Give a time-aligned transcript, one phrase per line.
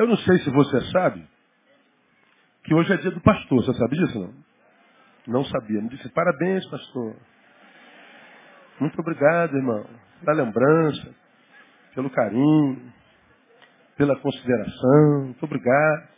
[0.00, 1.22] Eu não sei se você sabe
[2.64, 3.62] que hoje é dia do pastor.
[3.62, 4.34] Você sabe disso, não?
[5.26, 5.82] Não sabia.
[5.82, 7.16] Me disse, parabéns, pastor.
[8.80, 9.84] Muito obrigado, irmão.
[10.24, 11.14] Pela lembrança,
[11.94, 12.80] pelo carinho,
[13.94, 15.24] pela consideração.
[15.24, 16.08] Muito obrigado.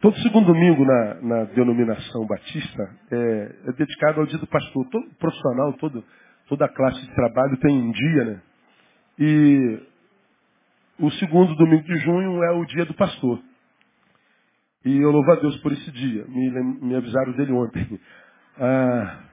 [0.00, 4.84] Todo segundo domingo na, na denominação batista é, é dedicado ao dia do pastor.
[4.90, 6.04] Todo profissional, todo,
[6.48, 8.42] toda classe de trabalho tem um dia, né?
[9.16, 9.89] E
[11.00, 13.40] o segundo domingo de junho é o dia do pastor.
[14.84, 16.24] E eu louvo a Deus por esse dia.
[16.26, 18.00] Me, me avisaram dele ontem.
[18.62, 19.30] Ah,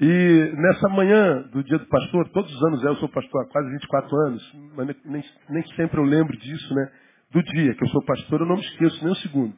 [0.00, 3.68] e nessa manhã do dia do pastor, todos os anos eu sou pastor há quase
[3.72, 6.92] 24 anos, mas nem, nem sempre eu lembro disso, né?
[7.32, 9.54] Do dia que eu sou pastor, eu não me esqueço nem um segundo.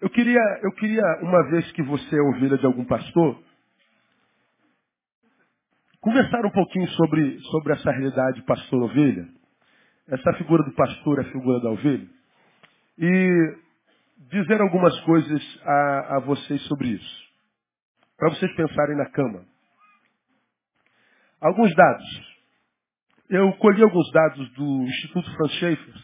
[0.00, 3.38] Eu queria, eu queria, uma vez que você é ovelha de algum pastor,
[6.00, 9.35] conversar um pouquinho sobre, sobre essa realidade pastor-ovelha.
[10.08, 12.06] Essa figura do pastor é a figura da ovelha.
[12.98, 13.56] E
[14.30, 17.26] dizer algumas coisas a, a vocês sobre isso.
[18.16, 19.44] Para vocês pensarem na cama.
[21.40, 22.36] Alguns dados.
[23.28, 25.94] Eu colhi alguns dados do Instituto Franz Schaeffer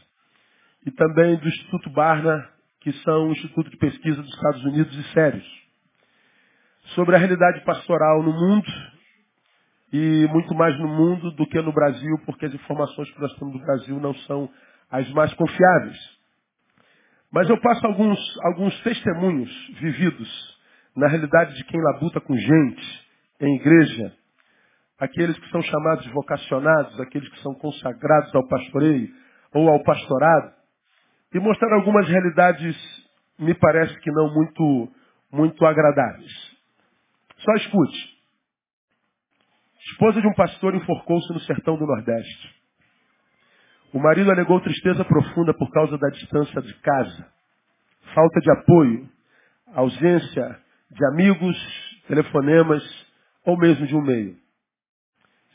[0.84, 5.12] e também do Instituto Barna, que são um instituto de pesquisa dos Estados Unidos e
[5.12, 5.62] sérios,
[6.96, 8.91] sobre a realidade pastoral no mundo
[9.92, 13.54] e muito mais no mundo do que no Brasil, porque as informações que nós temos
[13.54, 14.48] no Brasil não são
[14.90, 15.98] as mais confiáveis.
[17.30, 19.50] Mas eu passo alguns, alguns testemunhos
[19.80, 20.60] vividos
[20.96, 23.06] na realidade de quem labuta com gente
[23.40, 24.12] em igreja,
[24.98, 29.08] aqueles que são chamados de vocacionados, aqueles que são consagrados ao pastoreio
[29.52, 30.52] ou ao pastorado,
[31.34, 32.76] e mostrar algumas realidades,
[33.38, 34.92] me parece que não muito,
[35.32, 36.32] muito agradáveis.
[37.38, 38.11] Só escute.
[39.92, 42.62] Esposa de um pastor enforcou-se no sertão do Nordeste.
[43.92, 47.32] O marido alegou tristeza profunda por causa da distância de casa,
[48.14, 49.08] falta de apoio,
[49.74, 50.60] ausência
[50.90, 52.82] de amigos, telefonemas
[53.44, 54.36] ou mesmo de um meio.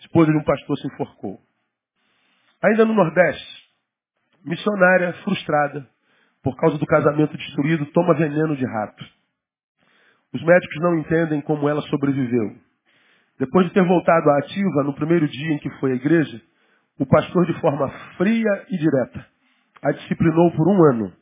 [0.01, 1.41] Esposa de um pastor se enforcou.
[2.63, 3.67] Ainda no Nordeste,
[4.45, 5.87] missionária frustrada
[6.43, 9.03] por causa do casamento destruído toma veneno de rato.
[10.31, 12.66] Os médicos não entendem como ela sobreviveu.
[13.39, 16.41] Depois de ter voltado à ativa no primeiro dia em que foi à igreja,
[16.99, 19.25] o pastor, de forma fria e direta,
[19.83, 21.13] a disciplinou por um ano,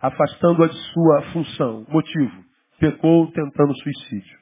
[0.00, 1.86] afastando-a de sua função.
[1.88, 2.44] Motivo:
[2.78, 4.38] pecou tentando suicídio.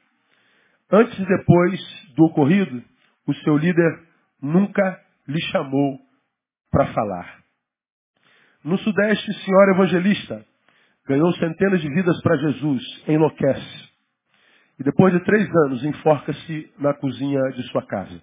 [0.89, 2.81] Antes e depois do ocorrido,
[3.27, 4.07] o seu líder
[4.41, 5.99] nunca lhe chamou
[6.71, 7.43] para falar.
[8.63, 10.45] No Sudeste, senhora evangelista
[11.07, 13.86] ganhou centenas de vidas para Jesus, enlouquece.
[14.79, 18.21] E depois de três anos, enforca-se na cozinha de sua casa.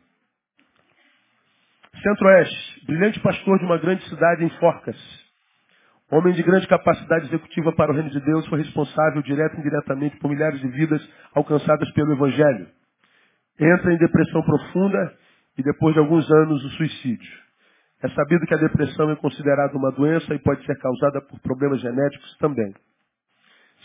[2.03, 5.25] Centro-Oeste, brilhante pastor de uma grande cidade, enforca-se.
[6.11, 10.17] Homem de grande capacidade executiva para o reino de Deus, foi responsável direto e indiretamente
[10.19, 11.03] por milhares de vidas
[11.35, 12.69] alcançadas pelo Evangelho.
[13.59, 15.15] Entra em depressão profunda
[15.59, 17.45] e depois de alguns anos o suicídio.
[18.03, 21.81] É sabido que a depressão é considerada uma doença e pode ser causada por problemas
[21.81, 22.75] genéticos também.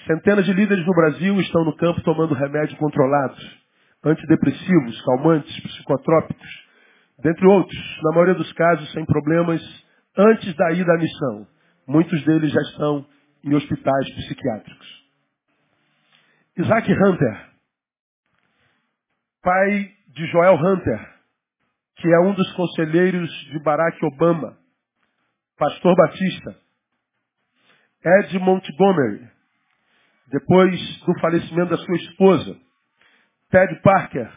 [0.06, 3.60] Centenas de líderes no Brasil estão no campo tomando remédios controlados,
[4.04, 6.68] antidepressivos, calmantes, psicotrópicos,
[7.19, 9.62] dentre outros, na maioria dos casos sem problemas
[10.18, 11.48] antes da ida à missão.
[11.88, 13.06] Muitos deles já estão
[13.44, 15.00] em hospitais psiquiátricos.
[16.57, 17.50] Isaac Hunter,
[19.42, 21.19] pai de Joel Hunter,
[21.98, 24.57] que é um dos conselheiros de Barack Obama,
[25.57, 26.56] pastor batista.
[28.04, 29.30] Ed Montgomery,
[30.31, 32.58] depois do falecimento da sua esposa,
[33.50, 34.31] Ted Parker,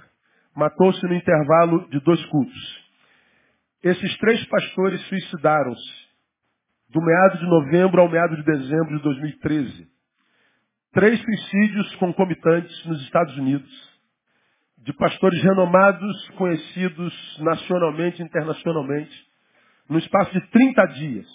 [0.56, 2.82] matou-se no intervalo de dois cultos.
[3.82, 6.02] Esses três pastores suicidaram-se
[6.90, 9.88] do meado de novembro ao meado de dezembro de 2013.
[10.92, 13.92] Três suicídios concomitantes nos Estados Unidos
[14.78, 19.26] de pastores renomados, conhecidos nacionalmente e internacionalmente,
[19.88, 21.26] no espaço de 30 dias.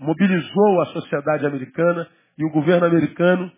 [0.00, 2.08] Mobilizou a sociedade americana
[2.38, 3.50] e o governo americano,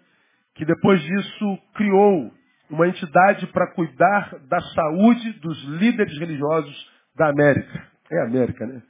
[0.54, 2.32] que depois disso criou
[2.70, 7.86] uma entidade para cuidar da saúde dos líderes religiosos da América.
[8.10, 8.82] É América, né?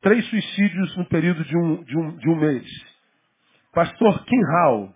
[0.00, 2.66] Três suicídios no período de um, de um, de um mês.
[3.72, 4.94] Pastor Kim Hall,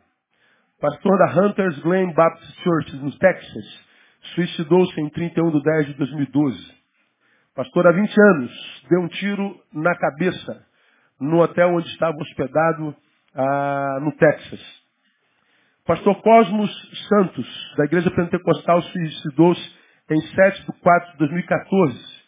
[0.80, 3.86] pastor da Hunters Glen Baptist Church, no Texas,
[4.34, 6.78] suicidou-se em 31 de 10 de 2012.
[7.54, 10.64] Pastor, há 20 anos, deu um tiro na cabeça
[11.20, 12.94] no hotel onde estava hospedado
[13.34, 14.60] ah, no Texas.
[15.86, 16.70] Pastor Cosmos
[17.08, 19.78] Santos, da Igreja Pentecostal, suicidou-se
[20.10, 22.22] em 7 de 4 de 2014,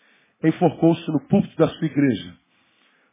[0.44, 2.34] enforcou-se no púlpito da sua igreja.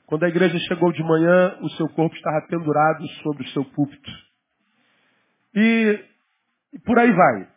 [0.05, 4.11] Quando a igreja chegou de manhã, o seu corpo estava pendurado sobre o seu púlpito.
[5.53, 5.99] E,
[6.73, 7.47] e por aí vai.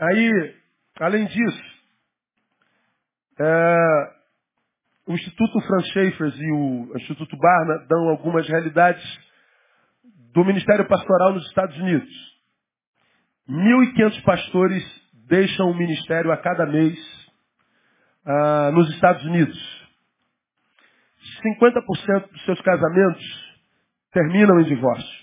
[0.00, 0.54] Aí,
[0.98, 1.62] além disso,
[3.38, 4.14] é,
[5.06, 9.29] o Instituto Franz Schaeffers e o Instituto Barna dão algumas realidades
[10.32, 12.08] do Ministério Pastoral nos Estados Unidos.
[13.48, 16.98] 1.500 pastores deixam o ministério a cada mês
[18.24, 19.80] ah, nos Estados Unidos.
[21.42, 23.50] 50% dos seus casamentos
[24.12, 25.20] terminam em divórcio.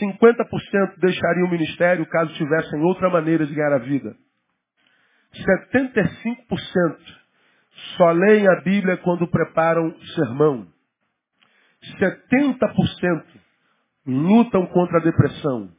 [0.00, 4.16] 50% deixariam o ministério caso tivessem outra maneira de ganhar a vida.
[5.34, 6.98] 75%
[7.96, 10.66] só leem a Bíblia quando preparam sermão.
[11.98, 13.41] 70%
[14.06, 15.70] lutam contra a depressão.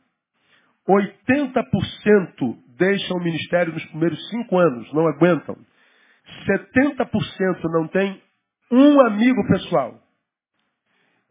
[0.87, 5.57] 80% deixam o ministério nos primeiros cinco anos, não aguentam.
[6.47, 8.21] 70% não tem
[8.71, 9.99] um amigo pessoal.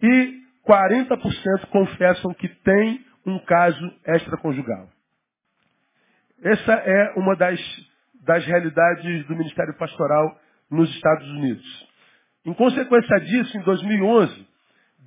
[0.02, 4.88] E 40% confessam que tem um caso extraconjugal.
[6.42, 7.60] Essa é uma das,
[8.24, 10.40] das realidades do Ministério Pastoral
[10.70, 11.88] nos Estados Unidos.
[12.44, 14.48] Em consequência disso, em 2011,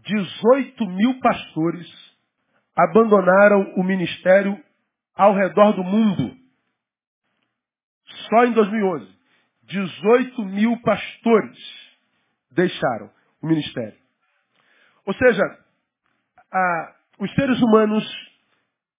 [0.06, 1.88] 18 mil pastores
[2.76, 4.58] abandonaram o ministério
[5.16, 6.36] ao redor do mundo.
[8.30, 9.08] Só em 2011,
[9.64, 11.58] 18 mil pastores
[12.52, 13.10] deixaram
[13.42, 13.98] o ministério.
[15.06, 15.44] Ou seja,
[16.52, 18.04] a, os seres humanos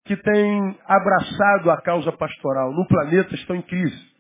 [0.05, 4.17] que têm abraçado a causa pastoral no planeta estão em crise.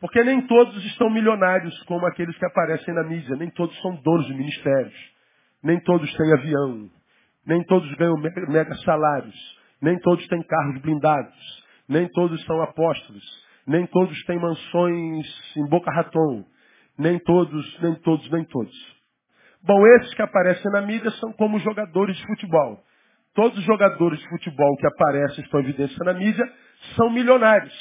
[0.00, 4.26] Porque nem todos estão milionários como aqueles que aparecem na mídia, nem todos são donos
[4.26, 5.15] de ministérios,
[5.66, 6.88] nem todos têm avião,
[7.44, 9.34] nem todos ganham mega salários,
[9.82, 13.24] nem todos têm carros blindados, nem todos são apóstolos,
[13.66, 15.26] nem todos têm mansões
[15.56, 16.44] em Boca Raton,
[16.96, 18.96] nem todos, nem todos, nem todos.
[19.64, 22.78] Bom, esses que aparecem na mídia são como jogadores de futebol.
[23.34, 26.48] Todos os jogadores de futebol que aparecem, estão em evidência na mídia,
[26.94, 27.74] são milionários.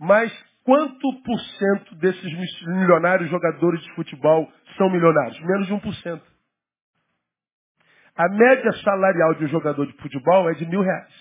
[0.00, 0.32] Mas
[0.64, 5.38] quanto por cento desses milionários jogadores de futebol são milionários?
[5.40, 6.35] Menos de 1%.
[8.16, 11.12] A média salarial de um jogador de futebol é de mil reais.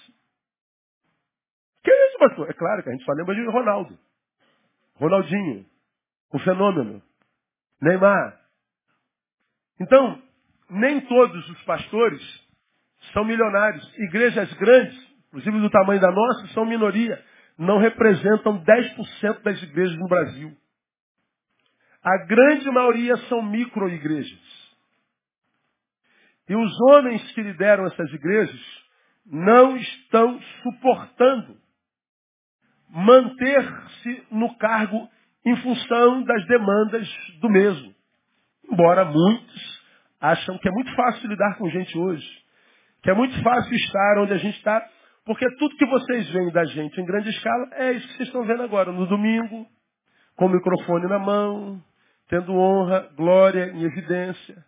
[1.83, 2.49] Que isso, pastor?
[2.49, 3.99] É claro que a gente só lembra de Ronaldo.
[4.95, 5.65] Ronaldinho.
[6.31, 7.01] O fenômeno.
[7.81, 8.39] Neymar.
[9.79, 10.21] Então,
[10.69, 12.21] nem todos os pastores
[13.13, 13.93] são milionários.
[13.97, 14.97] Igrejas grandes,
[15.27, 17.21] inclusive do tamanho da nossa, são minoria.
[17.57, 20.55] Não representam 10% das igrejas no Brasil.
[22.01, 24.54] A grande maioria são micro-igrejas.
[26.47, 28.85] E os homens que lideram essas igrejas
[29.25, 31.57] não estão suportando
[32.89, 35.09] manter-se no cargo
[35.45, 37.07] em função das demandas
[37.41, 37.93] do mesmo.
[38.71, 39.83] Embora muitos
[40.19, 42.27] acham que é muito fácil lidar com gente hoje,
[43.03, 44.83] que é muito fácil estar onde a gente está,
[45.25, 48.45] porque tudo que vocês veem da gente em grande escala é isso que vocês estão
[48.45, 49.67] vendo agora, no domingo,
[50.35, 51.81] com o microfone na mão,
[52.29, 54.63] tendo honra, glória em evidência.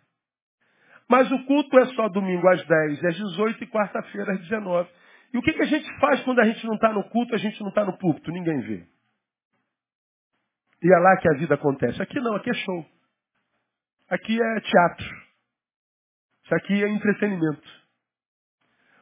[1.08, 4.88] Mas o culto é só domingo às 10 às 18 e quarta-feira às 19.
[5.32, 7.38] E o que, que a gente faz quando a gente não está no culto, a
[7.38, 8.30] gente não está no púlpito?
[8.30, 8.86] Ninguém vê.
[10.82, 12.00] E é lá que a vida acontece.
[12.00, 12.86] Aqui não, aqui é show.
[14.10, 15.06] Aqui é teatro.
[16.44, 17.78] Isso aqui é entretenimento.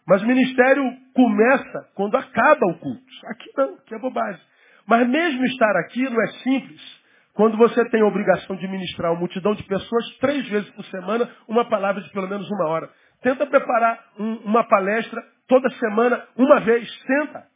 [0.07, 0.85] Mas o ministério
[1.15, 3.05] começa quando acaba o culto.
[3.27, 4.43] Aqui não, aqui é bobagem.
[4.87, 7.06] Mas mesmo estar aqui não é simples.
[7.37, 11.31] Quando você tem a obrigação de ministrar uma multidão de pessoas três vezes por semana,
[11.47, 12.91] uma palavra de pelo menos uma hora.
[13.21, 16.91] Tenta preparar um, uma palestra toda semana, uma vez.
[17.03, 17.47] Tenta.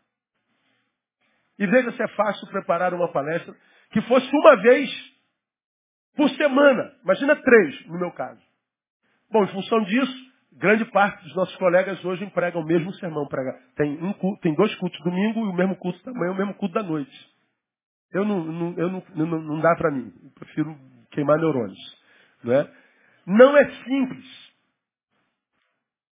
[1.58, 3.54] E veja se é fácil preparar uma palestra
[3.90, 4.90] que fosse uma vez
[6.14, 6.92] por semana.
[7.02, 8.40] Imagina três, no meu caso.
[9.30, 13.26] Bom, em função disso, grande parte dos nossos colegas hoje empregam o mesmo sermão.
[13.26, 13.58] Prega.
[13.76, 16.74] Tem, um tem dois cultos domingo e o mesmo culto da manhã, o mesmo culto
[16.74, 17.30] da noite.
[18.12, 20.12] Eu não, não, eu não, não, não dá para mim.
[20.24, 20.76] Eu prefiro
[21.10, 21.78] queimar neurônios.
[22.42, 22.70] Não é?
[23.26, 24.50] não é simples.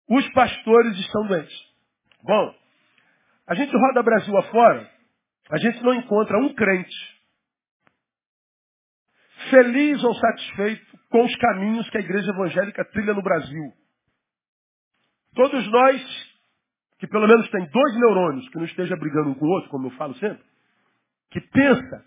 [0.10, 1.68] Os pastores estão doentes.
[2.24, 2.56] Bom,
[3.48, 4.92] a gente roda Brasil afora,
[5.50, 7.18] a gente não encontra um crente
[9.50, 13.74] feliz ou satisfeito com os caminhos que a igreja evangélica trilha no Brasil.
[15.36, 16.36] Todos nós,
[17.00, 19.88] que pelo menos tem dois neurônios, que não esteja brigando um com o outro, como
[19.88, 20.44] eu falo sempre,
[21.32, 22.06] que pensa,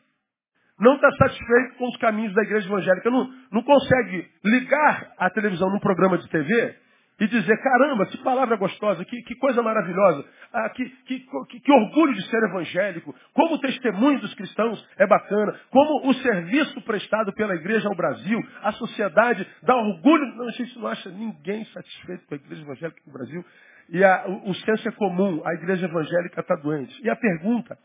[0.79, 5.69] não está satisfeito com os caminhos da igreja evangélica, não, não consegue ligar a televisão
[5.71, 6.77] num programa de TV
[7.21, 10.25] e dizer, caramba, que palavra gostosa, que, que coisa maravilhosa,
[10.55, 11.21] ah, que, que,
[11.61, 16.81] que, orgulho de ser evangélico, como o testemunho dos cristãos é bacana, como o serviço
[16.81, 20.35] prestado pela igreja ao Brasil, a sociedade dá orgulho.
[20.35, 23.45] Não, a gente não acha ninguém satisfeito com a igreja evangélica no Brasil.
[23.91, 26.99] E a, o, o senso é comum, a igreja evangélica está doente.
[27.05, 27.77] E a pergunta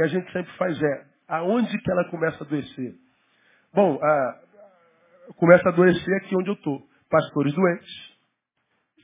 [0.00, 2.94] que a gente sempre faz é, aonde que ela começa a adoecer?
[3.74, 4.40] Bom, a,
[5.36, 6.80] começa a adoecer aqui onde eu estou.
[7.10, 8.16] Pastores doentes,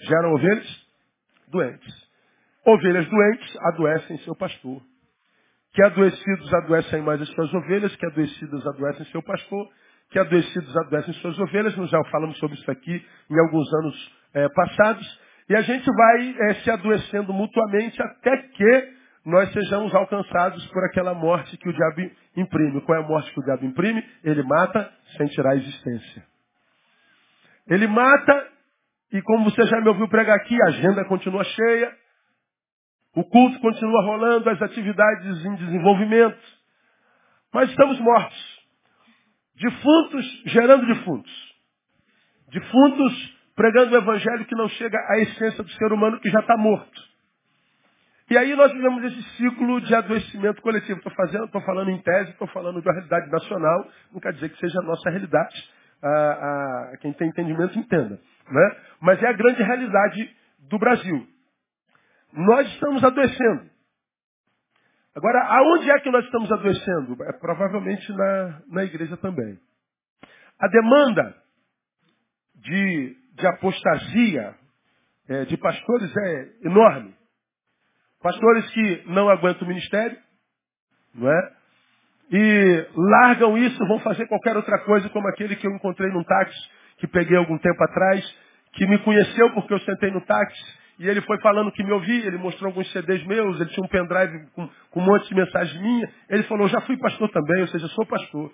[0.00, 0.86] geram ovelhas
[1.48, 2.10] doentes.
[2.64, 4.80] Ovelhas doentes adoecem seu pastor.
[5.74, 9.68] Que adoecidos adoecem mais as suas ovelhas, que adoecidas adoecem seu pastor,
[10.10, 11.76] que adoecidos adoecem suas ovelhas.
[11.76, 15.20] Nós já falamos sobre isso aqui em alguns anos é, passados.
[15.50, 18.95] E a gente vai é, se adoecendo mutuamente até que
[19.26, 22.80] nós sejamos alcançados por aquela morte que o diabo imprime.
[22.82, 24.00] Qual é a morte que o diabo imprime?
[24.22, 26.24] Ele mata sem tirar a existência.
[27.66, 28.48] Ele mata,
[29.12, 31.92] e como você já me ouviu pregar aqui, a agenda continua cheia,
[33.16, 36.38] o culto continua rolando, as atividades em desenvolvimento,
[37.52, 38.60] mas estamos mortos.
[39.56, 41.54] Defuntos gerando defuntos.
[42.52, 46.56] Defuntos pregando o evangelho que não chega à essência do ser humano que já está
[46.56, 47.15] morto.
[48.28, 50.98] E aí nós vivemos esse ciclo de adoecimento coletivo.
[50.98, 54.48] Estou fazendo, estou falando em tese, estou falando de uma realidade nacional, não quer dizer
[54.48, 55.70] que seja a nossa realidade.
[56.02, 56.08] Ah,
[56.92, 58.20] ah, quem tem entendimento entenda.
[58.50, 58.76] Né?
[59.00, 60.36] Mas é a grande realidade
[60.68, 61.26] do Brasil.
[62.32, 63.70] Nós estamos adoecendo.
[65.14, 67.16] Agora, aonde é que nós estamos adoecendo?
[67.24, 69.58] É, provavelmente na, na igreja também.
[70.58, 71.34] A demanda
[72.56, 74.54] de, de apostasia
[75.28, 77.14] é, de pastores é enorme.
[78.26, 80.16] Pastores que não aguentam o ministério,
[81.14, 81.52] não é?
[82.32, 86.58] E largam isso, vão fazer qualquer outra coisa, como aquele que eu encontrei num táxi,
[86.98, 88.36] que peguei algum tempo atrás,
[88.72, 90.60] que me conheceu porque eu sentei no táxi,
[90.98, 93.88] e ele foi falando que me ouvia, ele mostrou alguns CDs meus, ele tinha um
[93.88, 96.10] pendrive com, com um monte de mensagens minhas.
[96.28, 98.52] Ele falou, já fui pastor também, ou seja, sou pastor.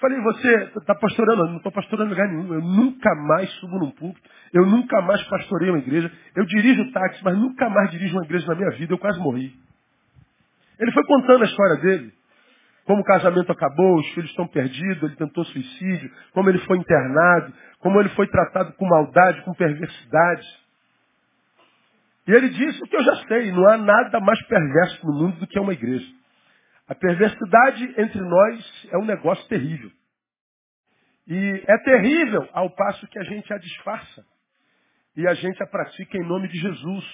[0.00, 1.46] Falei, você está pastorando?
[1.46, 2.54] Não estou pastorando lugar nenhum.
[2.54, 4.28] Eu nunca mais subo num púlpito.
[4.52, 6.10] Eu nunca mais pastorei uma igreja.
[6.34, 8.94] Eu dirijo táxi, mas nunca mais dirijo uma igreja na minha vida.
[8.94, 9.52] Eu quase morri.
[10.78, 12.12] Ele foi contando a história dele.
[12.86, 17.52] Como o casamento acabou, os filhos estão perdidos, ele tentou suicídio, como ele foi internado,
[17.78, 20.46] como ele foi tratado com maldade, com perversidade.
[22.26, 25.38] E ele disse o que eu já sei, não há nada mais perverso no mundo
[25.38, 26.06] do que uma igreja.
[26.90, 29.92] A perversidade entre nós é um negócio terrível.
[31.24, 34.26] E é terrível ao passo que a gente a disfarça.
[35.16, 37.04] E a gente a pratica em nome de Jesus.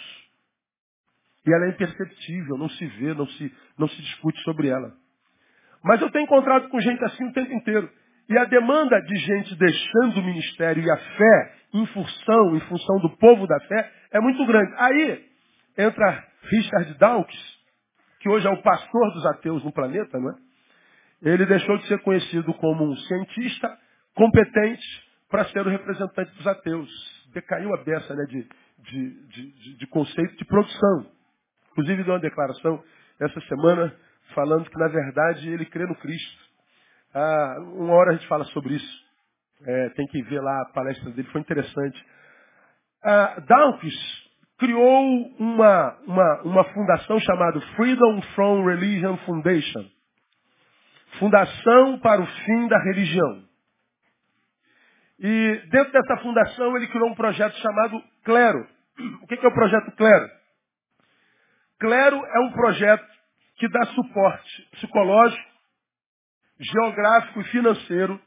[1.46, 4.94] E ela é imperceptível, não se vê, não se, não se discute sobre ela.
[5.84, 7.92] Mas eu tenho encontrado com gente assim o tempo inteiro.
[8.30, 12.98] E a demanda de gente deixando o ministério e a fé em função, em função
[13.00, 14.72] do povo da fé, é muito grande.
[14.78, 15.26] Aí
[15.76, 17.55] entra Richard Dawkins,
[18.26, 20.34] que hoje é o pastor dos ateus no planeta, não é?
[21.22, 23.78] Ele deixou de ser conhecido como um cientista
[24.16, 24.84] competente
[25.30, 26.90] para ser o representante dos ateus.
[27.32, 31.06] Decaiu a beça né, de, de, de, de conceito de produção.
[31.70, 32.82] Inclusive deu uma declaração
[33.20, 33.94] essa semana
[34.34, 36.44] falando que, na verdade, ele crê no Cristo.
[37.14, 39.06] Ah, uma hora a gente fala sobre isso.
[39.64, 42.04] É, tem que ver lá a palestra dele, foi interessante.
[43.04, 44.25] Ah, Dawkins
[44.58, 49.90] criou uma, uma, uma fundação chamada Freedom from Religion Foundation.
[51.18, 53.44] Fundação para o fim da religião.
[55.18, 58.66] E dentro dessa fundação ele criou um projeto chamado Clero.
[59.22, 60.30] O que é o projeto Clero?
[61.78, 63.06] Clero é um projeto
[63.56, 65.50] que dá suporte psicológico,
[66.58, 68.20] geográfico e financeiro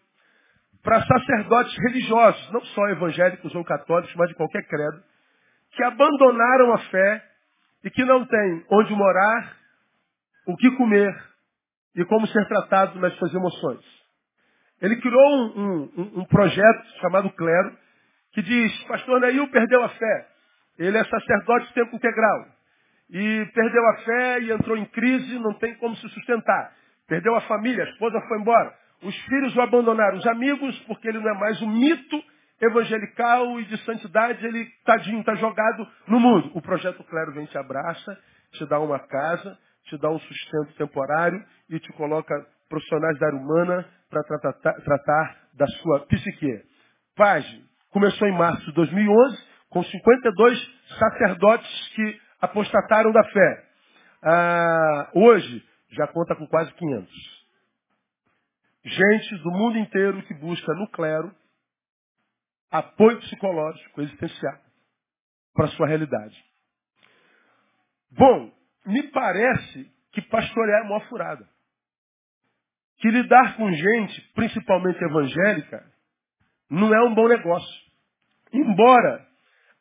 [0.83, 5.03] para sacerdotes religiosos, não só evangélicos ou católicos, mas de qualquer credo,
[5.71, 7.23] que abandonaram a fé
[7.83, 9.57] e que não têm onde morar,
[10.47, 11.15] o que comer
[11.95, 13.85] e como ser tratado nas suas emoções.
[14.81, 17.77] Ele criou um, um, um projeto chamado Clero,
[18.31, 20.27] que diz, pastor Neil perdeu a fé.
[20.77, 22.45] Ele é sacerdote de tempo integral.
[23.09, 26.73] E perdeu a fé e entrou em crise, não tem como se sustentar.
[27.07, 28.73] Perdeu a família, a esposa foi embora.
[29.01, 32.23] Os filhos o abandonaram, os amigos, porque ele não é mais um mito
[32.61, 36.51] evangelical e de santidade, ele, tadinho, está jogado no mundo.
[36.53, 38.17] O projeto Clero vem te abraça,
[38.51, 42.33] te dá uma casa, te dá um sustento temporário e te coloca
[42.67, 46.63] profissionais da área humana para tratar, tratar, da sua psique.
[47.15, 47.45] Paz,
[47.91, 53.65] começou em março de 2011, com 52 sacerdotes que apostataram da fé.
[54.23, 57.39] Ah, hoje, já conta com quase 500.
[58.85, 61.31] Gente do mundo inteiro que busca no clero
[62.71, 64.59] apoio psicológico, existencial.
[65.53, 66.41] para a sua realidade.
[68.11, 68.51] Bom,
[68.85, 71.47] me parece que pastorear é uma furada.
[72.97, 75.85] Que lidar com gente, principalmente evangélica,
[76.69, 77.81] não é um bom negócio.
[78.53, 79.27] Embora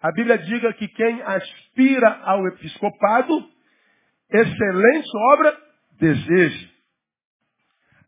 [0.00, 3.50] a Bíblia diga que quem aspira ao episcopado,
[4.30, 5.56] excelente obra
[5.98, 6.68] deseja.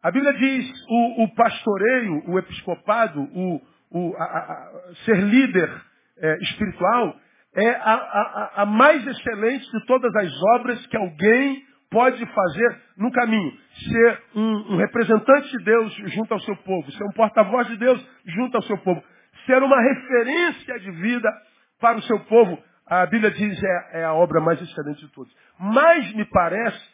[0.03, 3.61] A Bíblia diz o, o pastoreio, o episcopado, o,
[3.91, 5.71] o a, a, ser líder
[6.19, 7.17] é, espiritual
[7.55, 13.53] é a, a mais excelente de todas as obras que alguém pode fazer no caminho.
[13.73, 18.07] Ser um, um representante de Deus junto ao seu povo, ser um porta-voz de Deus
[18.27, 19.03] junto ao seu povo,
[19.47, 21.29] ser uma referência de vida
[21.81, 22.63] para o seu povo.
[22.87, 25.33] A Bíblia diz é, é a obra mais excelente de todas.
[25.59, 26.89] Mas me parece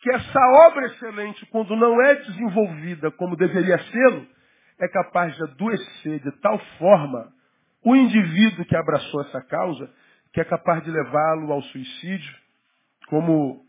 [0.00, 4.28] que essa obra excelente, quando não é desenvolvida como deveria ser,
[4.80, 7.32] é capaz de adoecer de tal forma
[7.84, 9.90] o indivíduo que abraçou essa causa,
[10.32, 12.36] que é capaz de levá-lo ao suicídio,
[13.08, 13.64] como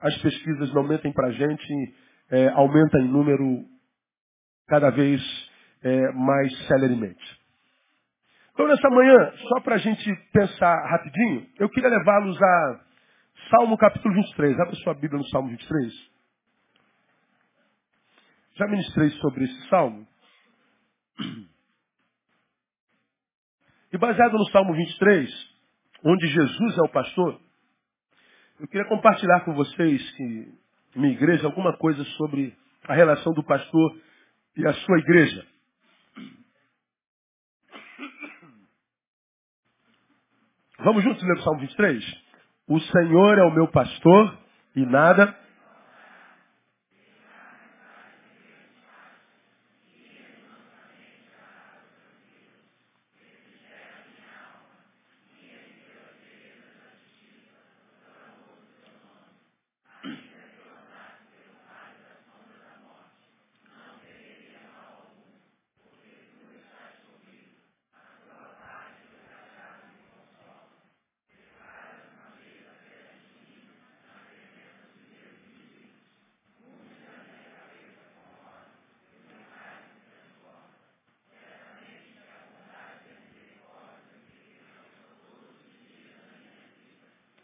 [0.00, 1.94] as pesquisas não para a gente,
[2.30, 3.64] é, aumenta em número
[4.68, 5.22] cada vez
[5.82, 7.40] é, mais celeremente.
[8.52, 12.80] Então, nessa manhã, só para a gente pensar rapidinho, eu queria levá-los a
[13.50, 14.58] Salmo capítulo 23.
[14.58, 15.92] Abra sua Bíblia no Salmo 23.
[18.54, 20.06] Já ministrei sobre esse salmo.
[23.92, 25.30] E baseado no Salmo 23,
[26.04, 27.40] onde Jesus é o pastor,
[28.60, 30.52] eu queria compartilhar com vocês que
[30.94, 34.00] minha igreja alguma coisa sobre a relação do pastor
[34.56, 35.46] e a sua igreja.
[40.78, 42.04] Vamos juntos ler o Salmo 23?
[42.68, 44.38] O Senhor é o meu pastor
[44.74, 45.34] e nada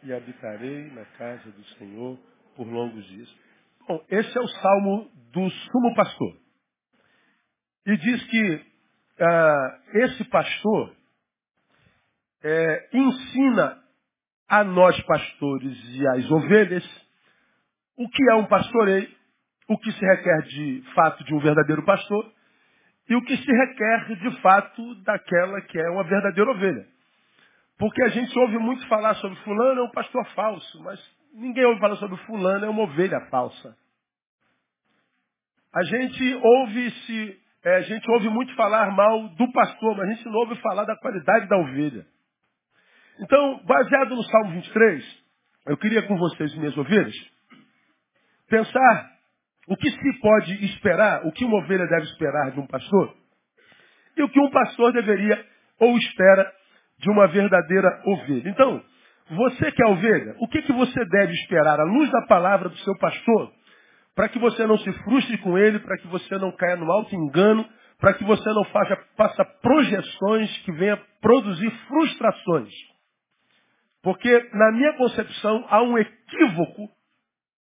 [0.02, 0.12] e
[0.70, 2.18] na casa do Senhor
[2.56, 3.28] por longos dias.
[3.88, 6.36] Bom, esse é o salmo do sumo pastor.
[7.86, 8.66] E diz que
[9.20, 10.94] ah, esse pastor
[12.44, 13.82] é, ensina
[14.48, 16.84] a nós pastores e às ovelhas
[17.96, 19.08] o que é um pastoreio,
[19.68, 22.32] o que se requer de fato de um verdadeiro pastor
[23.08, 26.91] e o que se requer de fato daquela que é uma verdadeira ovelha.
[27.82, 31.00] Porque a gente ouve muito falar sobre fulano é um pastor falso, mas
[31.34, 33.76] ninguém ouve falar sobre fulano é uma ovelha falsa.
[35.74, 40.12] A gente ouve se é, a gente ouve muito falar mal do pastor, mas a
[40.12, 42.06] gente não ouve falar da qualidade da ovelha.
[43.18, 45.24] Então, baseado no Salmo 23,
[45.66, 47.16] eu queria com vocês, minhas ovelhas,
[48.48, 49.10] pensar
[49.66, 53.16] o que se pode esperar, o que uma ovelha deve esperar de um pastor,
[54.16, 55.44] e o que um pastor deveria
[55.80, 56.61] ou espera
[57.02, 58.48] de uma verdadeira ovelha.
[58.48, 58.82] Então,
[59.30, 62.78] você que é ovelha, o que, que você deve esperar à luz da palavra do
[62.78, 63.52] seu pastor,
[64.14, 67.14] para que você não se frustre com ele, para que você não caia no alto
[67.14, 72.72] engano, para que você não faça, faça projeções que venham produzir frustrações.
[74.02, 76.88] Porque, na minha concepção, há um equívoco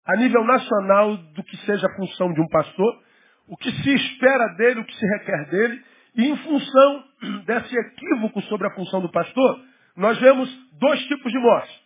[0.07, 3.03] a nível nacional do que seja a função de um pastor,
[3.49, 5.85] o que se espera dele, o que se requer dele,
[6.17, 7.10] e em função
[7.47, 9.61] desse equívoco sobre a função do pastor,
[9.97, 11.81] nós vemos dois tipos de morte.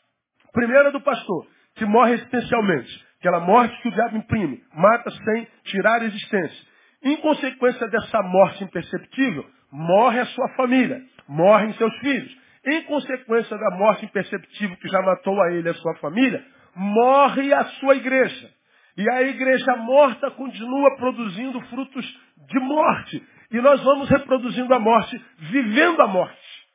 [0.52, 6.00] Primeira do pastor, que morre existencialmente, aquela morte que o diabo imprime, mata sem tirar
[6.00, 6.74] a existência.
[7.02, 12.44] Em consequência dessa morte imperceptível, morre a sua família, morrem seus filhos.
[12.66, 16.42] Em consequência da morte imperceptível que já matou a ele e a sua família,
[16.74, 18.50] morre a sua igreja.
[18.96, 23.22] E a igreja morta continua produzindo frutos de morte.
[23.54, 26.66] E nós vamos reproduzindo a morte, vivendo a morte.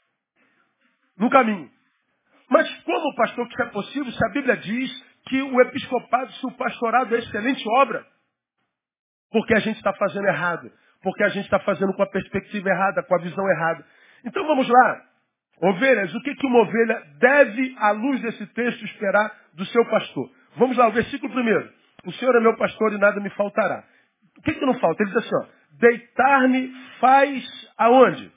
[1.18, 1.70] No caminho.
[2.50, 6.52] Mas como, pastor, que é possível se a Bíblia diz que o episcopado, se o
[6.52, 8.06] pastorado é excelente obra?
[9.30, 10.72] Porque a gente está fazendo errado.
[11.04, 13.86] Porque a gente está fazendo com a perspectiva errada, com a visão errada.
[14.24, 15.02] Então vamos lá.
[15.62, 20.32] Ovelhas, o que, que uma ovelha deve, à luz desse texto, esperar do seu pastor?
[20.56, 21.70] Vamos lá, o versículo primeiro.
[22.06, 23.84] O Senhor é meu pastor e nada me faltará.
[24.38, 25.04] O que, que não falta?
[25.04, 28.32] Ele diz assim, ó, Deitar-me faz aonde?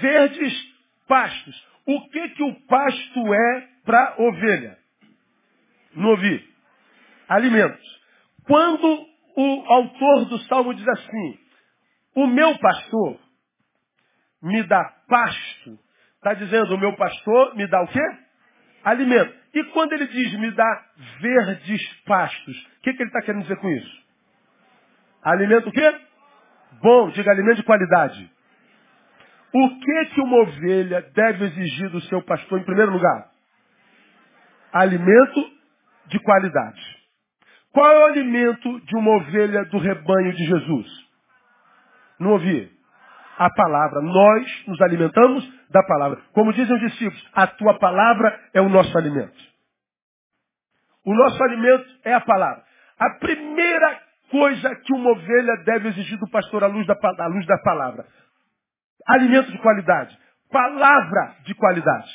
[0.00, 0.72] Verdes
[1.08, 1.66] pastos.
[1.86, 4.78] O que que o pasto é para ovelha?
[5.94, 6.48] Não ouvi.
[7.28, 8.00] Alimentos.
[8.44, 9.06] Quando
[9.36, 11.38] o autor do Salmo diz assim,
[12.14, 13.18] o meu pastor
[14.42, 15.78] me dá pasto,
[16.16, 18.18] está dizendo, o meu pastor me dá o quê?
[18.84, 19.34] Alimento.
[19.54, 20.86] E quando ele diz me dá
[21.20, 24.02] verdes pastos, o que, que ele está querendo dizer com isso?
[25.22, 26.00] Alimento o quê?
[26.80, 28.30] Bom, diga alimento de qualidade.
[29.52, 33.30] O que que uma ovelha deve exigir do seu pastor em primeiro lugar?
[34.72, 35.50] Alimento
[36.06, 36.80] de qualidade.
[37.72, 40.86] Qual é o alimento de uma ovelha do rebanho de Jesus?
[42.18, 42.70] Não ouvi?
[43.38, 44.00] A palavra.
[44.00, 46.20] Nós nos alimentamos da palavra.
[46.32, 49.52] Como dizem os discípulos, a tua palavra é o nosso alimento.
[51.04, 52.62] O nosso alimento é a palavra.
[52.98, 54.01] A primeira
[54.32, 58.06] coisa que uma ovelha deve exigir do pastor à luz da, à luz da palavra.
[59.06, 60.18] Alimento de qualidade.
[60.50, 62.10] Palavra de qualidade.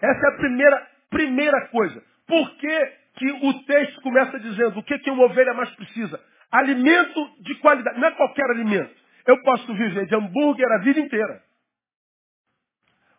[0.00, 2.02] Essa é a primeira, primeira coisa.
[2.28, 6.20] Por que, que o texto começa dizendo o que, que uma ovelha mais precisa?
[6.50, 7.98] Alimento de qualidade.
[7.98, 8.94] Não é qualquer alimento.
[9.26, 11.42] Eu posso viver de hambúrguer a vida inteira.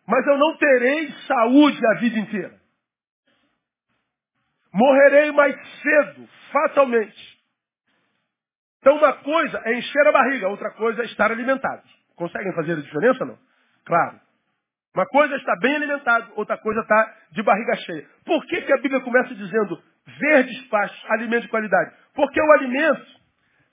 [0.06, 2.54] Mas eu não terei saúde a vida inteira.
[4.72, 7.33] Morrerei mais cedo, fatalmente.
[8.84, 11.82] Então uma coisa é encher a barriga, outra coisa é estar alimentado.
[12.16, 13.38] Conseguem fazer a diferença não?
[13.86, 14.20] Claro.
[14.94, 18.06] Uma coisa é estar bem alimentado, outra coisa está de barriga cheia.
[18.26, 19.82] Por que, que a Bíblia começa dizendo
[20.20, 21.96] verdes pastos, alimento de qualidade?
[22.14, 23.06] Porque o alimento,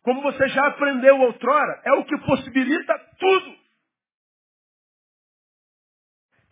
[0.02, 3.56] como você já aprendeu outrora, é o que possibilita tudo.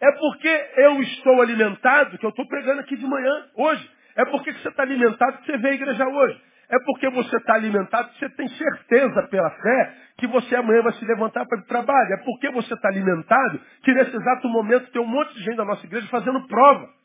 [0.02, 3.89] É porque eu estou alimentado que eu estou pregando aqui de manhã, hoje.
[4.17, 6.50] É porque você está alimentado que você veio à igreja hoje.
[6.69, 11.05] É porque você está alimentado você tem certeza pela fé que você amanhã vai se
[11.05, 12.13] levantar para o trabalho.
[12.13, 15.65] É porque você está alimentado que nesse exato momento tem um monte de gente da
[15.65, 16.99] nossa igreja fazendo prova.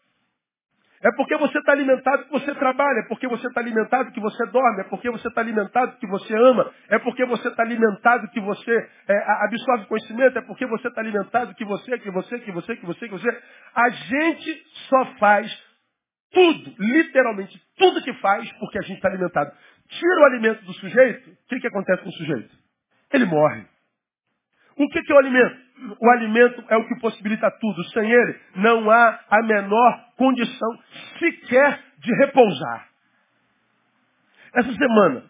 [1.05, 4.47] É porque você está alimentado que você trabalha, é porque você está alimentado que você
[4.47, 8.41] dorme, é porque você está alimentado que você ama, é porque você está alimentado que
[8.41, 12.77] você é, absorve conhecimento, é porque você está alimentado que você, que você, que você,
[12.77, 13.43] que você, que você.
[13.75, 15.64] A gente só faz
[16.35, 19.51] tudo, literalmente tudo que faz, porque a gente está alimentado.
[19.89, 22.55] Tira o alimento do sujeito, o que, que acontece com o sujeito?
[23.13, 23.65] Ele morre.
[24.77, 25.65] O que, que é o alimento?
[26.01, 27.85] O alimento é o que possibilita tudo.
[27.91, 30.79] Sem ele, não há a menor condição
[31.19, 32.89] sequer de repousar.
[34.55, 35.25] Essa semana,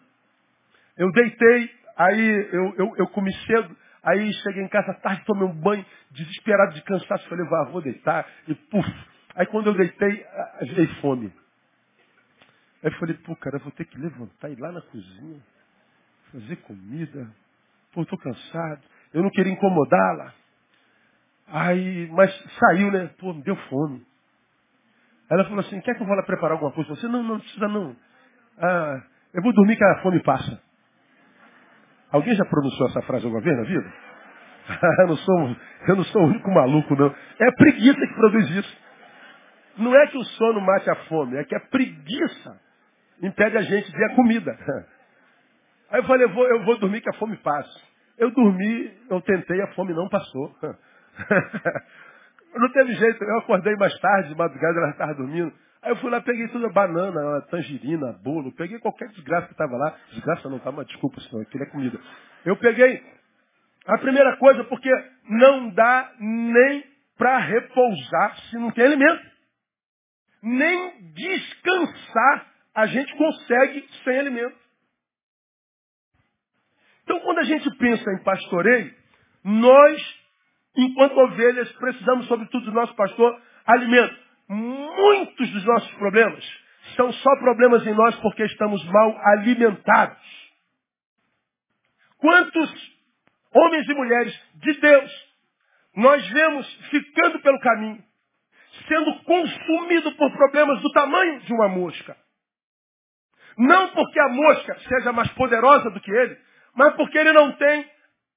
[0.97, 5.61] eu deitei, aí eu, eu, eu comi cedo, aí cheguei em casa tarde, tomei um
[5.61, 8.87] banho, desesperado de cansaço, falei, vá, vou deitar, e puf,
[9.35, 10.25] Aí quando eu deitei,
[10.75, 11.31] veio fome.
[12.83, 15.41] Aí eu falei, pô, cara, eu vou ter que levantar, ir lá na cozinha,
[16.31, 17.27] fazer comida.
[17.91, 18.81] Pô, estou cansado.
[19.13, 20.33] Eu não queria incomodá-la.
[21.47, 23.09] Aí, mas saiu, né?
[23.19, 24.05] Pô, me deu fome.
[25.29, 26.91] Ela falou assim, quer que eu vá lá preparar alguma coisa?
[26.91, 27.95] Eu falei, não, não precisa não.
[28.57, 29.01] Ah,
[29.33, 30.61] eu vou dormir que a fome passa.
[32.11, 33.93] Alguém já pronunciou essa frase alguma vez na vida?
[35.01, 35.55] eu, não sou,
[35.87, 37.13] eu não sou o único maluco, não.
[37.39, 38.84] É preguiça que produz isso.
[39.77, 42.59] Não é que o sono mate a fome, é que a preguiça
[43.21, 44.51] impede a gente de a comida.
[45.91, 47.79] Aí eu falei, eu vou, eu vou dormir que a fome passa.
[48.17, 50.55] Eu dormi, eu tentei, a fome não passou.
[52.55, 55.53] não teve jeito, eu acordei mais tarde, de madrugada, ela estava dormindo.
[55.81, 59.95] Aí eu fui lá, peguei toda banana, tangerina, bolo, peguei qualquer desgraça que estava lá.
[60.11, 61.99] Desgraça não, tá, mas desculpa, senhor, aquilo é comida.
[62.45, 63.03] Eu peguei
[63.85, 64.89] a primeira coisa, porque
[65.29, 66.83] não dá nem
[67.17, 69.34] para repousar se não tem alimento
[70.45, 74.55] nem descansar a gente consegue sem alimento.
[77.03, 78.93] Então, quando a gente pensa em pastoreio,
[79.43, 80.19] nós,
[80.75, 84.15] enquanto ovelhas, precisamos, sobretudo do nosso pastor, alimento.
[84.47, 86.43] Muitos dos nossos problemas
[86.95, 90.45] são só problemas em nós porque estamos mal alimentados.
[92.17, 92.95] Quantos
[93.51, 95.25] homens e mulheres de Deus
[95.95, 98.03] nós vemos ficando pelo caminho,
[98.87, 102.15] sendo consumido por problemas do tamanho de uma mosca.
[103.57, 106.37] Não porque a mosca seja mais poderosa do que ele,
[106.75, 107.89] mas porque ele não tem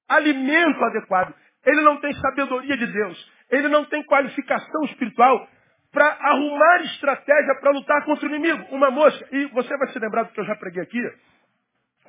[0.09, 1.35] alimento adequado.
[1.67, 3.33] Ele não tem sabedoria de Deus.
[3.51, 5.49] Ele não tem qualificação espiritual
[5.91, 8.65] para arrumar estratégia para lutar contra o inimigo.
[8.71, 9.27] Uma mosca.
[9.33, 11.01] E você vai se lembrar do que eu já preguei aqui.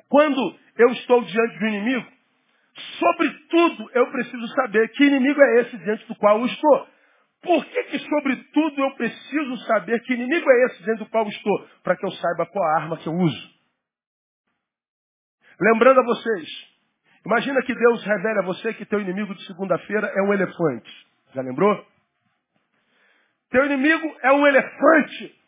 [0.08, 2.06] Quando eu estou diante do inimigo,
[2.98, 6.88] sobretudo eu preciso saber que inimigo é esse diante do qual eu estou.
[7.42, 11.68] Por que, que, sobretudo, eu preciso saber que inimigo é esse dentro do qual estou?
[11.82, 13.60] Para que eu saiba qual a arma que eu uso.
[15.58, 16.70] Lembrando a vocês,
[17.24, 21.06] Imagina que Deus revele a você que teu inimigo de segunda-feira é um elefante.
[21.34, 21.86] Já lembrou?
[23.50, 25.38] Teu inimigo é um elefante.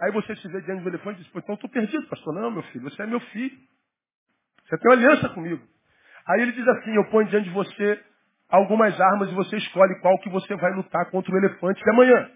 [0.00, 2.34] Aí você se vê diante do elefante e diz, então estou perdido, pastor.
[2.34, 3.58] Não, meu filho, você é meu filho.
[4.64, 5.62] Você tem uma aliança comigo.
[6.26, 8.00] Aí ele diz assim, eu ponho diante de você
[8.52, 12.30] algumas armas e você escolhe qual que você vai lutar contra o elefante de amanhã.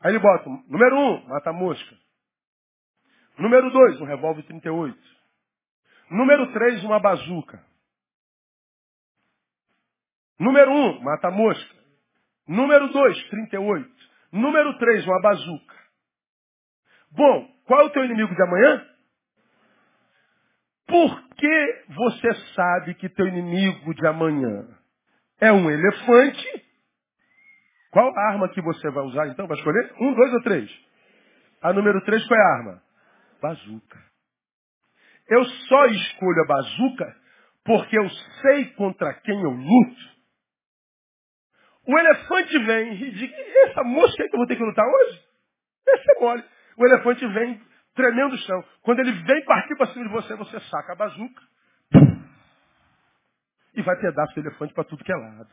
[0.00, 1.96] Aí ele bota, número um, mata a mosca.
[3.38, 4.98] Número dois, um revólver 38.
[6.10, 7.64] Número três, uma bazuca.
[10.38, 11.74] Número um, mata a mosca.
[12.46, 13.88] Número dois, 38.
[14.32, 15.74] Número três, uma bazuca.
[17.12, 18.86] Bom, qual é o teu inimigo de amanhã?
[20.86, 24.83] Por que você sabe que teu inimigo de amanhã
[25.40, 26.64] é um elefante?
[27.90, 29.46] Qual arma que você vai usar então?
[29.46, 29.92] Vai escolher?
[30.00, 30.70] Um, dois ou três?
[31.62, 32.82] A número três qual é a arma?
[33.40, 34.02] Bazuca.
[35.28, 37.16] Eu só escolho a bazuca
[37.64, 38.08] porque eu
[38.42, 40.14] sei contra quem eu luto.
[41.86, 43.32] O elefante vem e diz,
[43.68, 45.22] essa mosca aí que eu vou ter que lutar hoje?
[45.88, 46.44] Essa é mole.
[46.76, 47.60] O elefante vem
[47.94, 48.64] tremendo o chão.
[48.82, 51.42] Quando ele vem partir para cima de você, você saca a bazuca
[53.74, 55.48] e vai pedaço do elefante para tudo que é lado.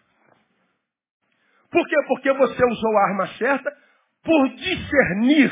[1.72, 1.96] Por quê?
[2.08, 3.72] Porque você usou a arma certa
[4.24, 5.52] por discernir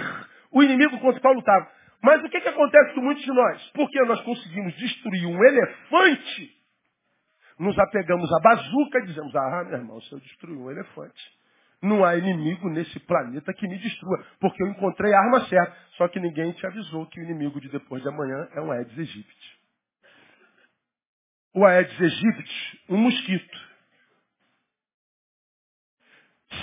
[0.51, 1.67] o inimigo contra o qual lutava.
[2.01, 3.71] Mas o que, que acontece com muitos de nós?
[3.71, 6.51] Porque nós conseguimos destruir um elefante,
[7.59, 11.39] nos apegamos à bazuca e dizemos, ah, meu irmão, se eu destruir um elefante,
[11.81, 15.75] não há inimigo nesse planeta que me destrua, porque eu encontrei a arma certa.
[15.97, 18.97] Só que ninguém te avisou que o inimigo de depois de amanhã é um Aedes
[18.97, 19.58] aegypti.
[21.53, 23.69] O Aedes aegypti, um mosquito,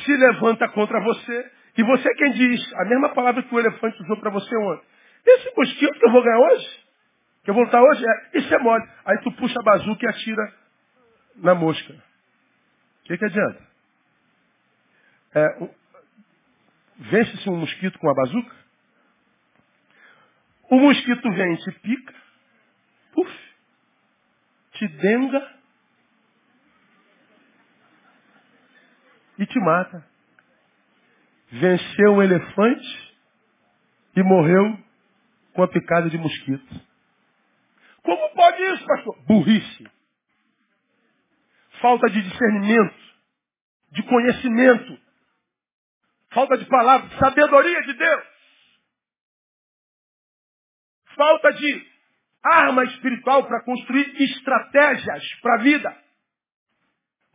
[0.05, 4.01] se levanta contra você e você é quem diz a mesma palavra que o elefante
[4.03, 4.87] usou para você ontem.
[5.27, 6.85] Esse mosquito que eu vou ganhar hoje,
[7.44, 8.88] que eu vou lutar hoje, é, isso é mole.
[9.05, 10.55] Aí tu puxa a bazuca e atira
[11.37, 11.92] na mosca.
[11.92, 13.66] O que, que adianta?
[15.35, 15.68] É,
[16.99, 18.57] Vence-se um mosquito com a bazuca?
[20.70, 22.14] O mosquito vem, te pica,
[23.12, 23.45] puf,
[24.78, 25.56] te denga
[29.38, 30.06] e te mata.
[31.50, 33.14] Venceu um elefante
[34.16, 34.78] e morreu
[35.52, 36.86] com a picada de mosquito.
[38.02, 39.18] Como pode isso, pastor?
[39.26, 39.90] Burrice.
[41.80, 42.96] Falta de discernimento,
[43.92, 44.98] de conhecimento,
[46.32, 48.24] falta de palavra, sabedoria de Deus.
[51.14, 51.95] Falta de
[52.44, 56.07] arma espiritual para construir estratégias para a vida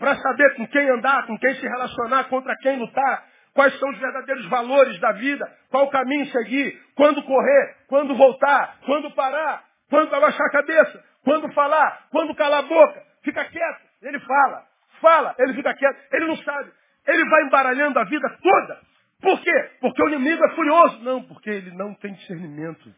[0.02, 4.00] para saber com quem andar, com quem se relacionar, contra quem lutar, quais são os
[4.00, 10.48] verdadeiros valores da vida, qual caminho seguir, quando correr, quando voltar, quando parar, quando abaixar
[10.48, 14.66] a cabeça, quando falar, quando calar a boca, fica quieto, ele fala,
[15.00, 16.72] fala, ele fica quieto, ele não sabe,
[17.08, 18.80] ele vai embaralhando a vida toda.
[19.22, 19.70] Por quê?
[19.80, 21.04] Porque o inimigo é furioso.
[21.04, 22.92] Não, porque ele não tem discernimento.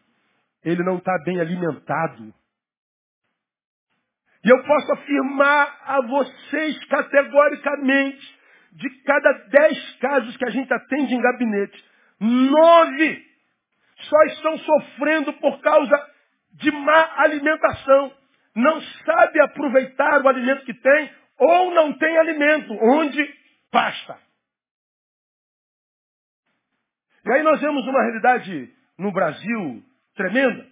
[0.63, 2.33] Ele não está bem alimentado.
[4.43, 8.39] E eu posso afirmar a vocês categoricamente,
[8.73, 11.85] de cada dez casos que a gente atende em gabinete,
[12.19, 13.33] nove
[14.09, 16.11] só estão sofrendo por causa
[16.53, 18.11] de má alimentação.
[18.55, 23.23] Não sabe aproveitar o alimento que tem ou não tem alimento, onde
[23.71, 24.17] pasta.
[27.25, 29.83] E aí nós vemos uma realidade no Brasil
[30.15, 30.65] tremenda.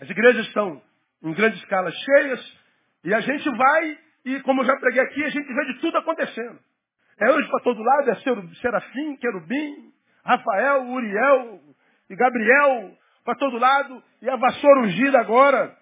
[0.00, 0.82] As igrejas estão
[1.22, 2.58] em grande escala cheias,
[3.04, 5.98] e a gente vai, e como eu já preguei aqui, a gente vê de tudo
[5.98, 6.58] acontecendo.
[7.18, 8.14] É anjo para todo lado, é
[8.60, 9.92] Serafim, Querubim,
[10.24, 11.60] Rafael, Uriel
[12.08, 15.76] e Gabriel para todo lado, e a vassoura ungida agora.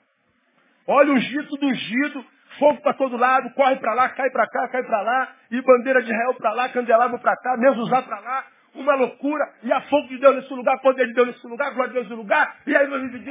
[0.86, 2.24] Olha ungido, tudo ungido,
[2.58, 6.02] fogo para todo lado, corre para lá, cai para cá, cai para lá, e bandeira
[6.02, 8.46] de Israel para lá, candelabro para cá, usar para lá,
[8.80, 11.88] uma loucura, e a fogo de Deus nesse lugar, poder de Deus nesse lugar, glória
[11.88, 13.24] de Deus nesse lugar, e aí nós dizemos,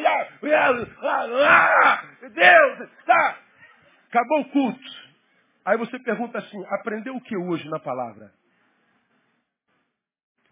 [2.34, 3.38] Deus, tá.
[4.10, 5.08] Acabou o culto.
[5.66, 8.32] Aí você pergunta assim, aprendeu o que hoje na palavra?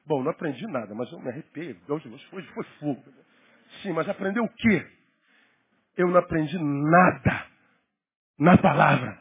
[0.06, 1.78] Bom, não aprendi nada, mas eu me arrepio.
[1.88, 3.04] Hoje, hoje foi fogo.
[3.82, 4.86] Sim, mas aprendeu o quê?
[5.98, 7.48] Eu não aprendi nada
[8.38, 9.18] na palavra.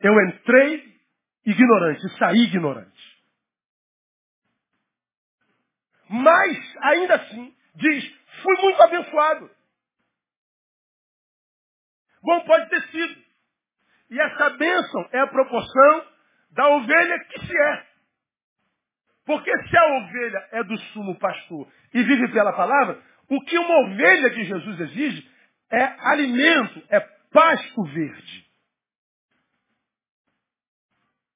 [0.00, 0.98] Eu entrei
[1.46, 2.99] ignorante, saí ignorante.
[6.12, 9.48] Mas, ainda assim, diz, fui muito abençoado.
[12.20, 13.22] Bom, pode ter sido.
[14.10, 16.06] E essa bênção é a proporção
[16.50, 17.86] da ovelha que se é.
[19.24, 23.86] Porque se a ovelha é do sumo pastor e vive pela palavra, o que uma
[23.86, 25.30] ovelha de Jesus exige
[25.70, 26.98] é alimento, é
[27.32, 28.50] pasto verde.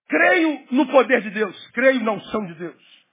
[0.09, 3.07] Creio no poder de Deus, creio na unção de Deus.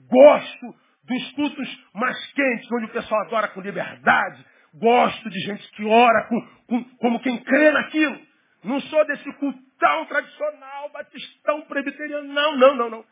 [0.00, 4.44] Gosto dos cultos mais quentes, onde o pessoal adora com liberdade.
[4.74, 8.18] Gosto de gente que ora com, com, como quem crê naquilo.
[8.64, 12.32] Não sou desse cultão tradicional, batistão, presbiteriano.
[12.32, 13.04] Não, não, não, não.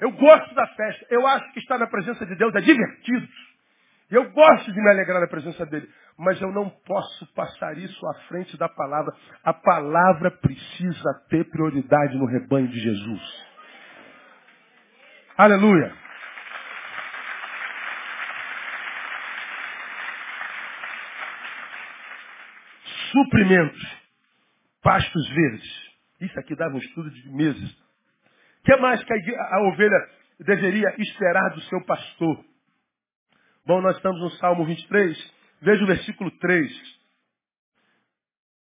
[0.00, 1.06] Eu gosto da festa.
[1.10, 3.28] Eu acho que estar na presença de Deus é divertido.
[4.10, 5.88] Eu gosto de me alegrar na presença dele.
[6.18, 9.14] Mas eu não posso passar isso à frente da palavra.
[9.42, 13.46] A palavra precisa ter prioridade no rebanho de Jesus.
[15.36, 16.03] Aleluia.
[23.14, 23.96] Suprimentos.
[24.82, 25.94] Pastos verdes.
[26.20, 27.70] Isso aqui dava um estudo de meses.
[27.70, 30.08] O que mais que a, ovelha
[30.40, 32.44] deveria esperar do seu pastor?
[33.64, 35.32] Bom, nós estamos no Salmo 23.
[35.62, 36.98] Veja o versículo 3.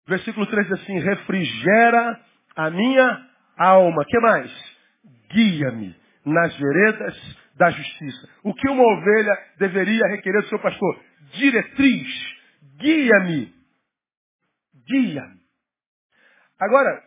[0.08, 2.22] Versículo 3 diz assim, refrigera
[2.56, 4.06] a minha alma.
[4.06, 4.78] que mais?
[5.32, 8.30] Guia-me nas veredas da justiça.
[8.44, 11.04] O que uma ovelha deveria requerer do seu pastor?
[11.34, 12.36] Diretriz.
[12.78, 13.53] Guia-me.
[14.88, 15.41] Guia-me.
[16.60, 17.04] Agora,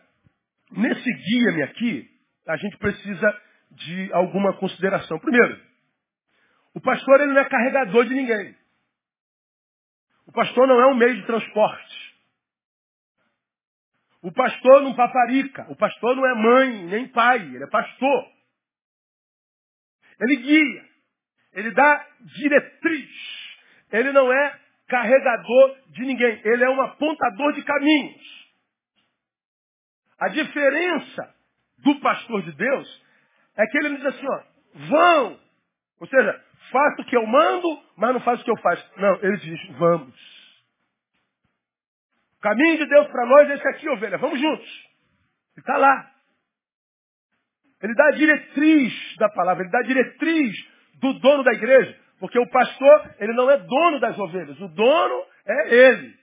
[0.71, 2.09] nesse guia-me aqui,
[2.47, 5.19] a gente precisa de alguma consideração.
[5.19, 5.61] Primeiro,
[6.73, 8.55] o pastor ele não é carregador de ninguém.
[10.25, 12.07] O pastor não é um meio de transporte.
[14.21, 15.65] O pastor não paparica.
[15.69, 17.39] O pastor não é mãe nem pai.
[17.39, 18.31] Ele é pastor.
[20.19, 20.85] Ele guia.
[21.53, 23.09] Ele dá diretriz.
[23.91, 26.41] Ele não é carregador de ninguém.
[26.43, 28.47] Ele é um apontador de caminhos.
[30.19, 31.35] A diferença
[31.79, 33.05] do pastor de Deus
[33.55, 34.43] é que ele diz assim, ó,
[34.89, 35.39] vão.
[35.99, 38.91] Ou seja, faça o que eu mando, mas não faça o que eu faço.
[38.97, 40.37] Não, ele diz, vamos.
[42.37, 44.17] O caminho de Deus para nós é esse aqui, ovelha.
[44.17, 44.67] Vamos juntos.
[45.55, 46.11] Ele está lá.
[47.81, 50.55] Ele dá a diretriz da palavra, ele dá a diretriz
[50.95, 51.99] do dono da igreja.
[52.19, 54.59] Porque o pastor, ele não é dono das ovelhas.
[54.59, 56.15] O dono é ele.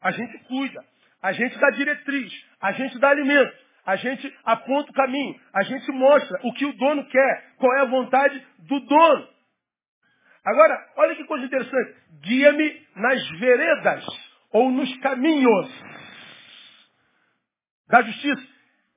[0.00, 0.84] A gente cuida.
[1.22, 3.52] A gente dá diretriz, a gente dá alimento,
[3.84, 7.80] a gente aponta o caminho, a gente mostra o que o dono quer, qual é
[7.80, 9.28] a vontade do dono.
[10.44, 11.96] Agora, olha que coisa interessante.
[12.22, 14.06] Guia-me nas veredas
[14.52, 15.68] ou nos caminhos
[17.88, 18.46] da justiça.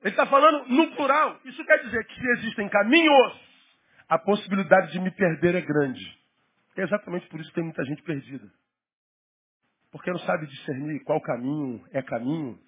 [0.02, 1.40] Ele está falando no plural.
[1.44, 3.40] Isso quer dizer que se existem caminhos,
[4.08, 6.19] a possibilidade de me perder é grande.
[6.80, 8.48] É exatamente por isso que tem muita gente perdida.
[9.92, 12.58] Porque não sabe discernir qual caminho é caminho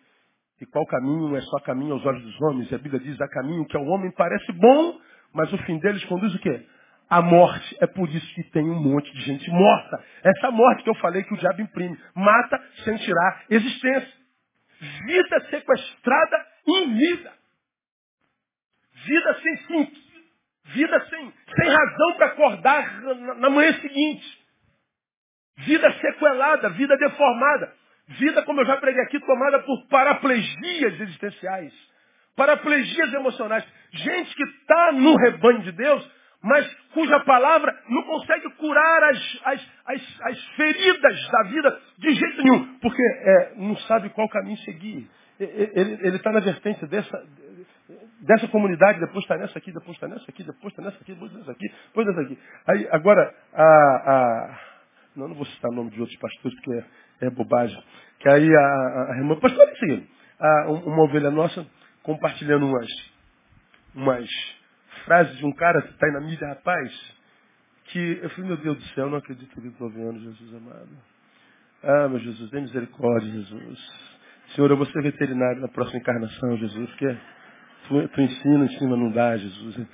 [0.61, 2.71] e qual caminho é só caminho aos olhos dos homens.
[2.71, 5.01] E a Bíblia diz, há caminho que ao homem parece bom,
[5.33, 6.67] mas o fim deles conduz o quê?
[7.09, 7.75] A morte.
[7.81, 10.05] É por isso que tem um monte de gente morta.
[10.23, 11.99] Essa morte que eu falei que o diabo imprime.
[12.15, 14.13] Mata sem tirar existência.
[15.07, 17.33] Vida sequestrada em vida.
[19.07, 20.02] Vida sem fim.
[20.73, 24.43] Vida sem, sem razão para acordar na, na manhã seguinte.
[25.59, 27.73] Vida sequelada, vida deformada.
[28.09, 31.73] Vida, como eu já preguei aqui, tomada por paraplegias existenciais.
[32.37, 33.65] Paraplegias emocionais.
[33.93, 36.11] Gente que está no rebanho de Deus,
[36.43, 42.43] mas cuja palavra não consegue curar as, as, as, as feridas da vida de jeito
[42.43, 42.79] nenhum.
[42.79, 45.09] Porque é, não sabe qual caminho seguir.
[45.39, 47.19] Ele está na vertente dessa,
[48.23, 51.33] dessa comunidade, depois está nessa aqui, depois está nessa aqui, depois está nessa aqui, depois
[51.33, 52.39] nessa aqui, depois nessa aqui.
[52.67, 54.61] Aí, agora, a, a
[55.17, 56.73] não, não vou citar o nome de outros pastores, porque
[57.21, 57.83] é, é bobagem.
[58.21, 60.07] Que aí a, a, a irmã, pastor, olha isso
[60.39, 61.67] a, uma ovelha nossa
[62.03, 62.89] compartilhando umas,
[63.95, 64.29] umas
[65.05, 67.17] frases de um cara que está aí na mídia, rapaz,
[67.87, 70.89] que eu falei, meu Deus do céu, não acredito que estou vendo, Jesus amado.
[71.83, 73.79] Ah, meu Jesus, dê misericórdia, Jesus.
[74.55, 77.17] Senhor, eu vou ser veterinário na próxima encarnação, Jesus, porque
[77.89, 79.87] tu, tu ensina, ensina, não dá, Jesus.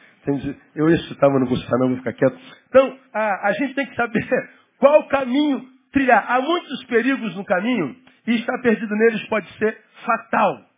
[0.75, 0.89] Eu
[1.31, 2.39] mas não vou citar, não, vou ficar quieto.
[2.69, 4.27] Então, a, a gente tem que saber
[4.79, 6.25] qual caminho trilhar?
[6.31, 10.69] Há muitos perigos no caminho e estar perdido neles pode ser fatal.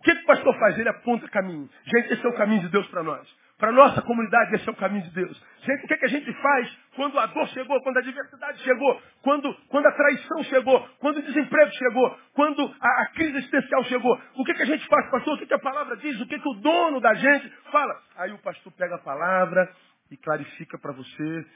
[0.00, 0.78] O que, que o pastor faz?
[0.78, 1.68] Ele aponta caminho.
[1.84, 3.28] Gente, esse é o caminho de Deus para nós.
[3.62, 5.40] Para a nossa comunidade, esse é o caminho de Deus.
[5.60, 9.00] Gente, o que, que a gente faz quando a dor chegou, quando a diversidade chegou,
[9.22, 14.20] quando, quando a traição chegou, quando o desemprego chegou, quando a, a crise existencial chegou?
[14.34, 15.36] O que, que a gente faz, pastor?
[15.36, 16.20] O que, que a palavra diz?
[16.20, 18.02] O que, que o dono da gente fala?
[18.16, 19.72] Aí o pastor pega a palavra
[20.10, 21.46] e clarifica para você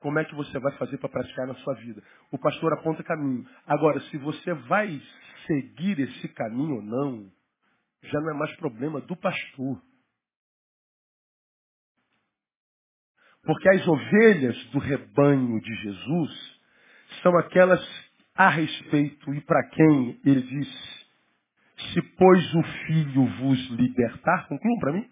[0.00, 2.02] como é que você vai fazer para praticar na sua vida?
[2.32, 3.46] O pastor aponta caminho.
[3.68, 5.00] Agora, se você vai
[5.46, 7.30] seguir esse caminho ou não,
[8.02, 9.80] já não é mais problema do pastor.
[13.46, 16.60] Porque as ovelhas do rebanho de Jesus
[17.22, 17.80] são aquelas
[18.34, 21.06] a respeito e para quem ele diz,
[21.92, 25.08] se pois o Filho vos libertar, concluam para mim,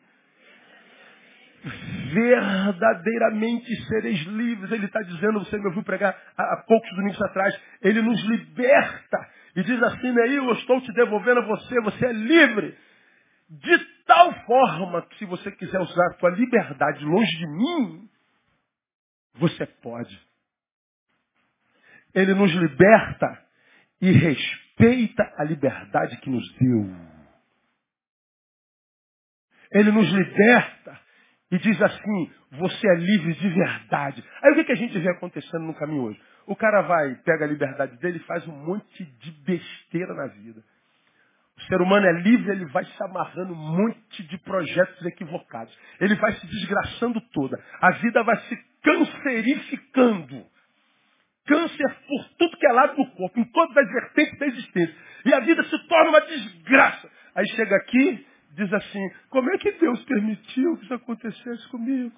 [2.12, 4.70] verdadeiramente sereis livres.
[4.72, 9.28] Ele está dizendo, você me ouviu pregar há, poucos domingos atrás, ele nos liberta.
[9.56, 12.76] E diz assim, Neil, eu estou te devolvendo a você, você é livre.
[13.48, 18.08] De tal forma que se você quiser usar a tua liberdade longe de mim,
[19.34, 20.18] você pode.
[22.14, 23.44] Ele nos liberta
[24.00, 27.14] e respeita a liberdade que nos deu.
[29.72, 31.00] Ele nos liberta
[31.50, 34.24] e diz assim, você é livre de verdade.
[34.42, 36.20] Aí o que, que a gente vê acontecendo no caminho hoje?
[36.46, 40.62] O cara vai, pega a liberdade dele e faz um monte de besteira na vida.
[41.64, 45.74] O ser humano é livre, ele vai se amarrando um monte de projetos equivocados.
[45.98, 47.58] Ele vai se desgraçando toda.
[47.80, 50.44] A vida vai se cancerificando.
[51.46, 54.94] Câncer por tudo que é lado do corpo, em todas as vertentes da existência.
[55.24, 57.10] E a vida se torna uma desgraça.
[57.34, 62.14] Aí chega aqui, diz assim, como é que Deus permitiu que isso acontecesse comigo?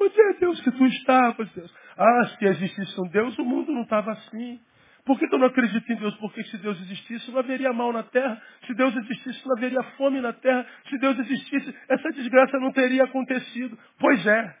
[0.00, 1.74] Onde é Deus que tu estavas, Deus?
[1.96, 4.60] Ah, se existisse um Deus, o mundo não estava assim.
[5.04, 6.16] Por que, que eu não acredito em Deus?
[6.16, 8.40] Porque se Deus existisse, não haveria mal na terra.
[8.66, 10.66] Se Deus existisse, não haveria fome na terra.
[10.88, 13.78] Se Deus existisse, essa desgraça não teria acontecido.
[13.98, 14.56] Pois é.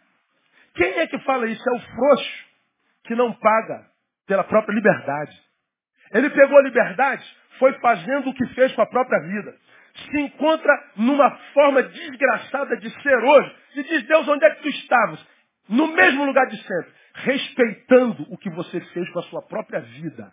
[0.74, 1.62] Quem é que fala isso?
[1.66, 2.44] É o frouxo
[3.04, 3.86] que não paga
[4.26, 5.32] pela própria liberdade.
[6.12, 7.24] Ele pegou a liberdade,
[7.58, 9.56] foi fazendo o que fez com a própria vida.
[9.94, 13.56] Se encontra numa forma desgraçada de ser hoje.
[13.76, 15.26] E diz, Deus, onde é que tu estavas?
[15.68, 16.92] No mesmo lugar de sempre.
[17.14, 20.32] Respeitando o que você fez com a sua própria vida.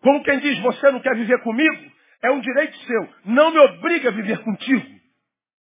[0.00, 1.92] Como quem diz, você não quer viver comigo?
[2.22, 3.14] É um direito seu.
[3.24, 5.00] Não me obrigue a viver contigo.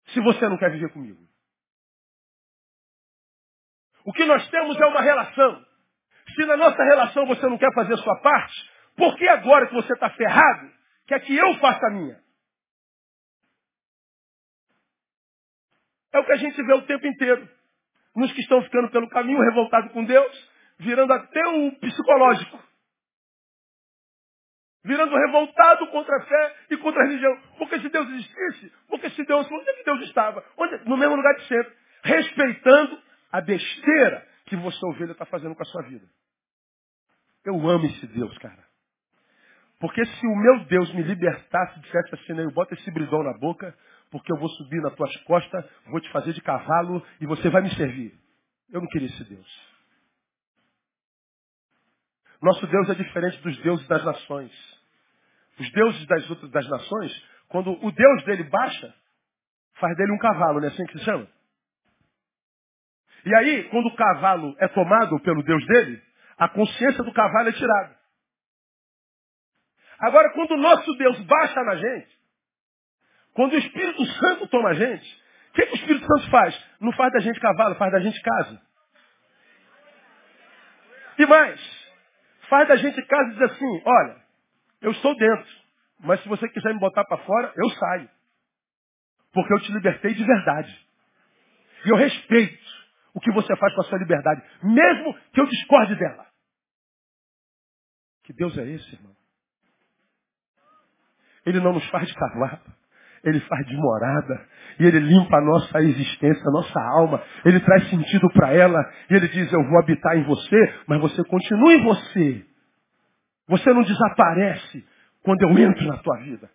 [0.09, 1.23] Se você não quer viver comigo.
[4.05, 5.65] O que nós temos é uma relação.
[6.35, 9.75] Se na nossa relação você não quer fazer a sua parte, por que agora que
[9.75, 10.71] você está ferrado,
[11.07, 12.23] quer que eu faça a minha?
[16.13, 17.49] É o que a gente vê o tempo inteiro.
[18.15, 22.59] Nos que estão ficando pelo caminho, revoltados com Deus, virando até o psicológico.
[24.85, 27.37] Virando revoltado contra a fé e contra a religião.
[27.59, 30.45] Porque se Deus existisse, porque se Deus, onde é que Deus estava?
[30.59, 31.73] Onde, no mesmo lugar de sempre.
[32.03, 33.03] Respeitando
[33.33, 36.07] a besteira que você, ovelha, está fazendo com a sua vida.
[37.45, 38.63] Eu amo esse Deus, cara.
[39.81, 43.77] Porque se o meu Deus me libertasse, dissesse assim, eu bota esse bridão na boca,
[44.15, 47.63] porque eu vou subir nas tuas costas, vou te fazer de cavalo e você vai
[47.63, 48.17] me servir.
[48.71, 49.75] Eu não queria esse Deus.
[52.41, 54.53] Nosso Deus é diferente dos deuses das nações.
[55.59, 58.95] Os deuses das outras das nações, quando o Deus dele baixa,
[59.81, 61.27] faz dele um cavalo, não é assim que se chama?
[63.27, 66.01] E aí, quando o cavalo é tomado pelo Deus dele,
[66.39, 67.99] a consciência do cavalo é tirada.
[69.99, 72.24] Agora, quando o nosso Deus baixa na gente,
[73.35, 76.65] quando o Espírito Santo toma a gente, o que, que o Espírito Santo faz?
[76.81, 78.63] Não faz da gente cavalo, faz da gente casa.
[81.19, 81.61] E mais,
[82.49, 84.17] faz da gente casa e diz assim, olha,
[84.81, 85.53] eu estou dentro,
[86.01, 88.11] mas se você quiser me botar para fora, eu saio.
[89.33, 90.89] Porque eu te libertei de verdade.
[91.87, 92.65] E eu respeito
[93.13, 96.27] o que você faz com a sua liberdade, mesmo que eu discorde dela.
[98.25, 99.15] Que Deus é esse, irmão?
[101.45, 102.84] Ele não nos faz de cavalo.
[103.25, 104.47] Ele faz de morada.
[104.79, 107.23] E ele limpa a nossa existência, a nossa alma.
[107.45, 108.79] Ele traz sentido para ela.
[109.11, 112.47] E ele diz, eu vou habitar em você, mas você continua em você.
[113.49, 114.85] Você não desaparece
[115.23, 116.51] quando eu entro na tua vida.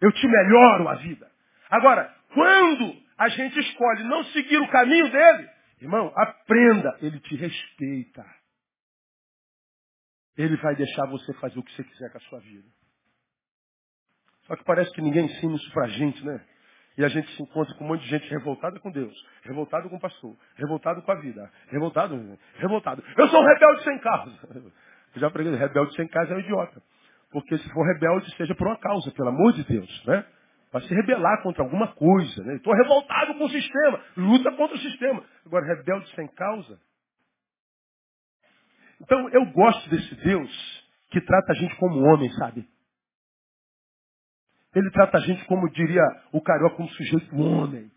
[0.00, 1.30] Eu te melhoro a vida.
[1.70, 5.48] Agora, quando a gente escolhe não seguir o caminho dele,
[5.80, 8.24] irmão, aprenda, ele te respeita.
[10.36, 12.68] Ele vai deixar você fazer o que você quiser com a sua vida.
[14.46, 16.40] Só que parece que ninguém ensina isso pra gente, né?
[16.96, 19.96] E a gente se encontra com um monte de gente revoltada com Deus, revoltado com
[19.96, 23.02] o pastor, revoltado com a vida, revoltado, revoltado.
[23.16, 24.38] Eu sou um rebelde sem causa.
[25.14, 26.82] Eu já preguei, rebelde sem causa é um idiota.
[27.30, 30.24] Porque se for rebelde, seja por uma causa, pelo amor de Deus, né?
[30.70, 32.56] Para se rebelar contra alguma coisa, né?
[32.56, 35.24] Estou revoltado com o sistema, luta contra o sistema.
[35.46, 36.78] Agora, rebelde sem causa.
[39.00, 42.66] Então, eu gosto desse Deus que trata a gente como homem, sabe?
[44.74, 46.02] Ele trata a gente como diria
[46.32, 47.90] o carioca, como sujeito homem.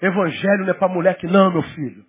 [0.00, 2.04] Evangelho não é para mulher que não, meu filho.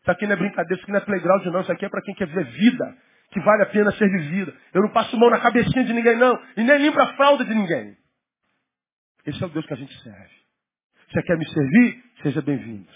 [0.00, 1.60] Isso aqui não é brincadeira, isso aqui não é playground não.
[1.60, 2.96] Isso aqui é para quem quer ver vida,
[3.30, 4.54] que vale a pena ser vivida.
[4.72, 6.38] Eu não passo mão na cabecinha de ninguém não.
[6.56, 7.96] E nem limpo a fralda de ninguém.
[9.26, 10.34] Esse é o Deus que a gente serve.
[11.10, 12.04] Você quer me servir?
[12.22, 12.90] Seja bem-vindo.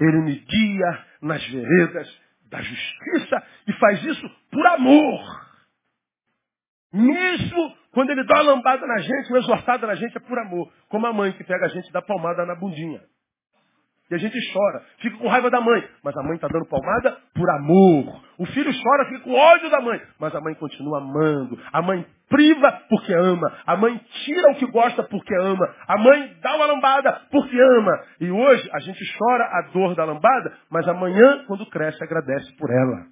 [0.00, 2.20] Ele me guia nas veredas
[2.50, 5.52] da justiça e faz isso por amor.
[6.92, 10.72] Mesmo quando ele dá uma lambada na gente, uma exortada na gente, é por amor.
[10.88, 13.00] Como a mãe que pega a gente e dá palmada na bundinha.
[14.10, 15.82] E a gente chora, fica com raiva da mãe.
[16.04, 18.22] Mas a mãe está dando palmada por amor.
[18.36, 19.98] O filho chora, fica com ódio da mãe.
[20.20, 21.58] Mas a mãe continua amando.
[21.72, 23.50] A mãe priva porque ama.
[23.66, 25.66] A mãe tira o que gosta porque ama.
[25.88, 28.00] A mãe dá uma lambada porque ama.
[28.20, 32.70] E hoje a gente chora a dor da lambada, mas amanhã, quando cresce, agradece por
[32.70, 33.11] ela.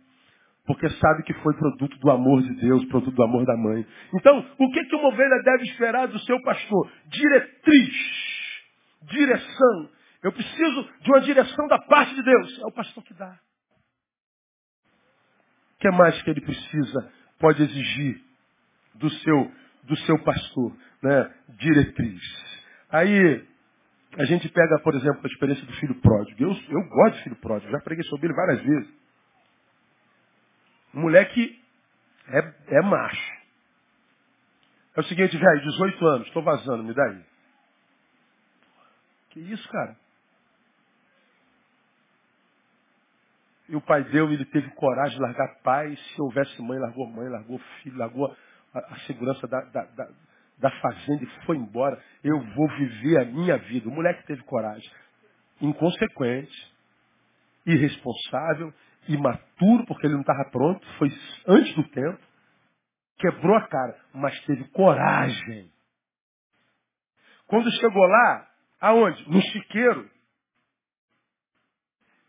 [0.70, 3.84] Porque sabe que foi produto do amor de Deus, produto do amor da mãe.
[4.14, 6.88] Então, o que, que uma ovelha deve esperar do seu pastor?
[7.06, 7.92] Diretriz,
[9.02, 9.90] direção.
[10.22, 12.60] Eu preciso de uma direção da parte de Deus.
[12.60, 13.36] É o pastor que dá.
[15.74, 18.20] O que mais que ele precisa, pode exigir
[18.94, 19.52] do seu,
[19.82, 20.72] do seu pastor?
[21.02, 21.34] Né?
[21.58, 22.22] Diretriz.
[22.90, 23.44] Aí,
[24.18, 26.44] a gente pega, por exemplo, a experiência do filho pródigo.
[26.44, 29.00] Eu, eu gosto de filho pródigo, já preguei sobre ele várias vezes.
[30.94, 31.60] O moleque
[32.28, 33.40] é, é macho.
[34.96, 37.24] É o seguinte, velho, 18 anos, estou vazando, me dá aí.
[39.30, 39.96] Que isso, cara?
[43.68, 45.96] E o pai deu, ele teve coragem de largar pai.
[45.96, 48.36] Se houvesse mãe, largou mãe, largou filho, largou
[48.74, 50.08] a, a segurança da, da, da,
[50.58, 52.02] da, fazenda e foi embora.
[52.24, 53.88] Eu vou viver a minha vida.
[53.88, 54.90] O moleque teve coragem.
[55.60, 56.74] Inconsequente,
[57.64, 58.74] irresponsável,
[59.14, 61.10] imaturo, porque ele não estava pronto, foi
[61.46, 62.20] antes do tempo.
[63.18, 65.70] Quebrou a cara, mas teve coragem.
[67.46, 68.48] Quando chegou lá,
[68.80, 69.28] aonde?
[69.28, 70.10] No chiqueiro.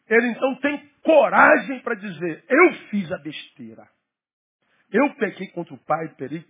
[0.09, 3.87] Ele então tem coragem para dizer, eu fiz a besteira.
[4.91, 6.09] Eu pequei contra o Pai,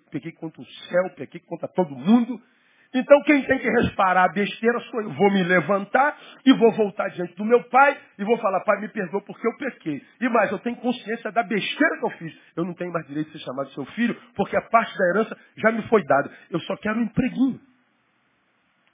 [0.10, 2.42] pequei contra o céu, pequei contra todo mundo.
[2.94, 5.14] Então quem tem que reparar a besteira sou eu.
[5.14, 8.90] Vou me levantar e vou voltar diante do meu pai e vou falar, pai, me
[8.90, 10.02] perdoa porque eu pequei.
[10.20, 12.38] E mais, eu tenho consciência da besteira que eu fiz.
[12.56, 15.38] Eu não tenho mais direito de ser chamado seu filho, porque a parte da herança
[15.58, 16.30] já me foi dada.
[16.50, 17.62] Eu só quero um empreguinho.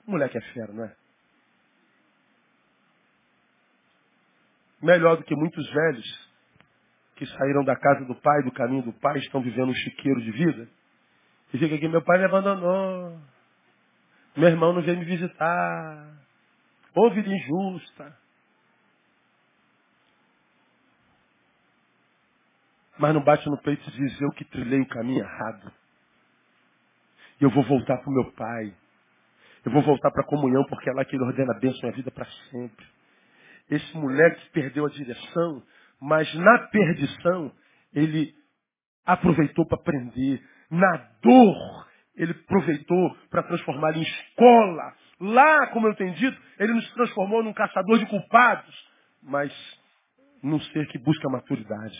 [0.05, 0.93] O moleque é fera, não é?
[4.81, 6.27] Melhor do que muitos velhos
[7.15, 10.31] que saíram da casa do pai, do caminho do pai, estão vivendo um chiqueiro de
[10.31, 10.69] vida.
[11.51, 13.19] E fica aqui, meu pai me abandonou.
[14.38, 16.15] Meu irmão não veio me visitar.
[16.93, 18.15] Ou vida injusta.
[22.99, 25.71] Mas não bate no peito e diz, eu que trilhei o caminho errado.
[27.41, 28.75] E eu vou voltar para o meu pai.
[29.65, 31.91] Eu vou voltar para a comunhão, porque é lá que ele ordena a bênção e
[31.91, 32.85] a vida para sempre.
[33.69, 35.63] Esse moleque perdeu a direção,
[35.99, 37.51] mas na perdição
[37.93, 38.33] ele
[39.05, 40.43] aproveitou para aprender.
[40.69, 41.86] Na dor,
[42.18, 44.93] ele aproveitou para transformar em escola.
[45.20, 48.88] Lá, como eu tenho dito, ele nos transformou num caçador de culpados,
[49.22, 49.53] mas
[50.43, 51.97] num ser que busca maturidade.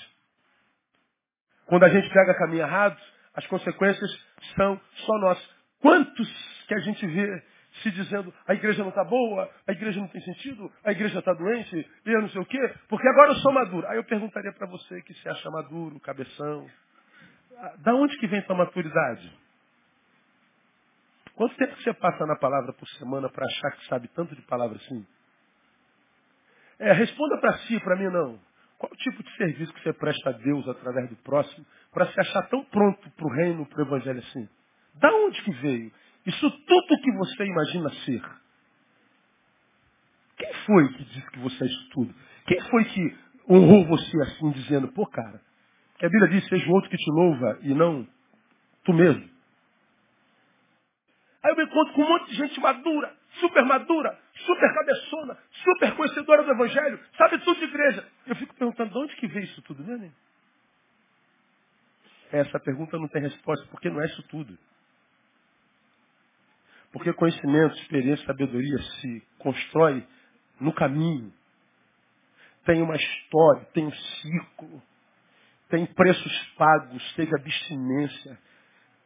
[1.68, 2.97] Quando a gente pega caminho errado,
[3.36, 4.09] as consequências
[4.55, 5.57] são só nós.
[5.80, 7.43] Quantos que a gente vê
[7.84, 11.34] se dizendo a igreja não está boa, a igreja não tem sentido, a igreja está
[11.34, 13.86] doente, e eu não sei o quê, porque agora eu sou maduro.
[13.88, 16.68] Aí eu perguntaria para você que se acha maduro, cabeção.
[17.80, 19.32] Da onde que vem tua maturidade?
[21.38, 24.75] Quanto tempo você passa na palavra por semana para achar que sabe tanto de palavra
[24.75, 25.05] assim?
[26.79, 28.39] É, responda para si, para mim não.
[28.79, 32.41] Qual tipo de serviço que você presta a Deus através do próximo para se achar
[32.49, 34.49] tão pronto para o reino, para o evangelho assim?
[34.95, 35.91] Da onde que veio?
[36.25, 38.23] Isso tudo que você imagina ser.
[40.38, 42.15] Quem foi que disse que você é isso tudo?
[42.47, 43.17] Quem foi que
[43.47, 45.39] honrou você assim, dizendo, pô, cara,
[45.99, 48.07] que a Bíblia diz, seja o outro que te louva e não
[48.83, 49.36] tu mesmo.
[51.47, 55.95] Aí eu me encontro com um monte de gente madura, super madura, super cabeçona, super
[55.95, 58.05] conhecedora do Evangelho, sabe tudo de igreja.
[58.25, 60.11] Eu fico perguntando, de onde que veio isso tudo, né?
[62.33, 64.57] Essa pergunta não tem resposta, porque não é isso tudo.
[66.91, 70.05] Porque conhecimento, experiência, sabedoria se constrói
[70.59, 71.33] no caminho.
[72.65, 74.83] Tem uma história, tem um ciclo,
[75.69, 78.37] tem preços pagos, teve abstinência,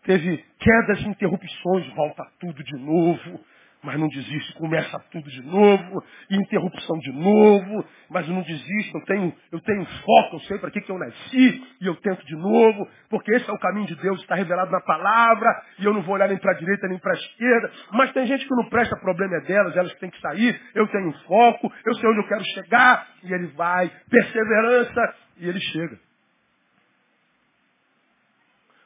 [0.03, 3.39] teve quedas interrupções, volta tudo de novo,
[3.83, 9.33] mas não desiste, começa tudo de novo, interrupção de novo, mas não desisto, eu tenho,
[9.51, 12.87] eu tenho foco, eu sei para que, que eu nasci, e eu tento de novo,
[13.09, 15.49] porque esse é o caminho de Deus, está revelado na palavra,
[15.79, 18.25] e eu não vou olhar nem para a direita nem para a esquerda, mas tem
[18.27, 21.95] gente que não presta, problema é delas, elas têm que sair, eu tenho foco, eu
[21.95, 26.10] sei onde eu quero chegar, e ele vai, perseverança, e ele chega.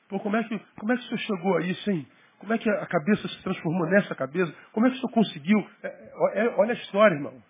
[0.10, 2.08] Pô, como é que, como é que o senhor chegou a isso, hein?
[2.40, 4.54] Como é que a cabeça se transformou nessa cabeça?
[4.72, 5.68] Como é que o senhor conseguiu?
[5.82, 5.88] É,
[6.34, 7.42] é, olha a história, irmão.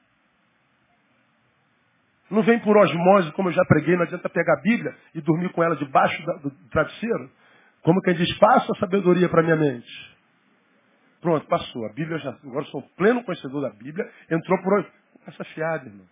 [2.30, 5.52] Não vem por osmose, como eu já preguei, não adianta pegar a Bíblia e dormir
[5.52, 7.30] com ela debaixo do travesseiro.
[7.84, 10.16] Como quem diz, passa a sabedoria para minha mente.
[11.22, 11.86] Pronto, passou.
[11.86, 12.32] A Bíblia já.
[12.44, 14.10] Agora sou pleno conhecedor da Bíblia.
[14.30, 14.92] Entrou por hoje.
[15.28, 16.06] Essa fiada, irmão.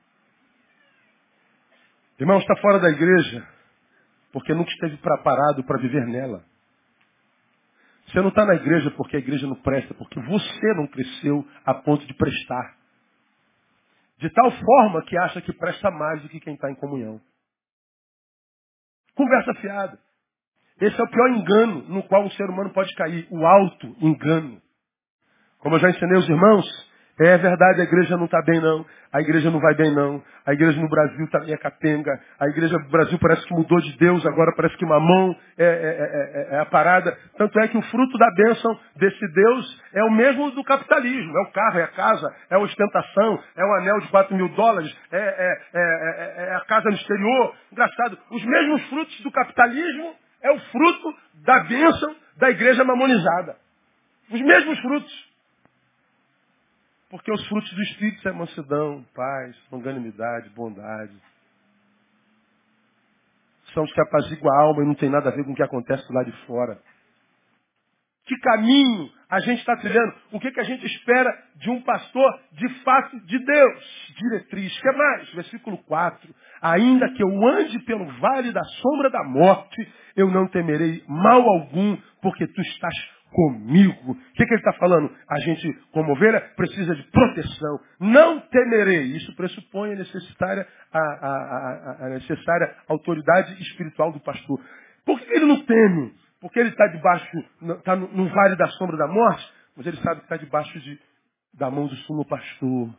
[2.19, 3.47] Irmão, está fora da igreja
[4.33, 6.43] porque nunca esteve preparado para viver nela.
[8.07, 11.75] Você não está na igreja porque a igreja não presta, porque você não cresceu a
[11.75, 12.75] ponto de prestar.
[14.17, 17.21] De tal forma que acha que presta mais do que quem está em comunhão.
[19.15, 19.99] Conversa fiada.
[20.81, 24.59] Esse é o pior engano no qual um ser humano pode cair, o alto engano.
[25.59, 28.83] Como eu já ensinei os irmãos, é verdade, a igreja não está bem não.
[29.11, 30.23] A igreja não vai bem não.
[30.43, 32.19] A igreja no Brasil está meio capenga.
[32.39, 35.67] A igreja no Brasil parece que mudou de Deus, agora parece que mamão é, é,
[35.67, 37.15] é, é, a parada.
[37.37, 41.37] Tanto é que o fruto da bênção desse Deus é o mesmo do capitalismo.
[41.37, 44.49] É o carro, é a casa, é a ostentação, é o anel de 4 mil
[44.49, 47.55] dólares, é, a casa no exterior.
[47.71, 53.55] Engraçado, os mesmos frutos do capitalismo é o fruto da bênção da igreja mamonizada.
[54.31, 55.32] Os mesmos frutos.
[57.13, 61.13] Porque os frutos do Espírito são mansidão, paz, longanimidade, bondade.
[63.71, 65.61] São os que apaziguam a alma e não tem nada a ver com o que
[65.61, 66.81] acontece lá de fora.
[68.25, 70.11] Que caminho a gente está trilhando?
[70.31, 74.13] O que, que a gente espera de um pastor de fato de Deus?
[74.17, 74.81] Diretriz.
[74.81, 75.33] que mais?
[75.35, 76.33] Versículo 4.
[76.63, 81.95] Ainda que eu ande pelo vale da sombra da morte, eu não temerei mal algum,
[82.23, 82.95] porque tu estás
[83.33, 84.11] comigo.
[84.11, 85.11] O que, que ele está falando?
[85.27, 87.79] A gente, como ovelha, precisa de proteção.
[87.99, 89.03] Não temerei.
[89.17, 94.59] Isso pressupõe a necessária, a, a, a, necessária autoridade espiritual do pastor.
[95.05, 96.13] Por que ele não teme?
[96.39, 97.37] Porque ele está debaixo,
[97.77, 100.99] está no, no, vale da sombra da morte, mas ele sabe que está debaixo de,
[101.53, 102.89] da mão do sumo pastor.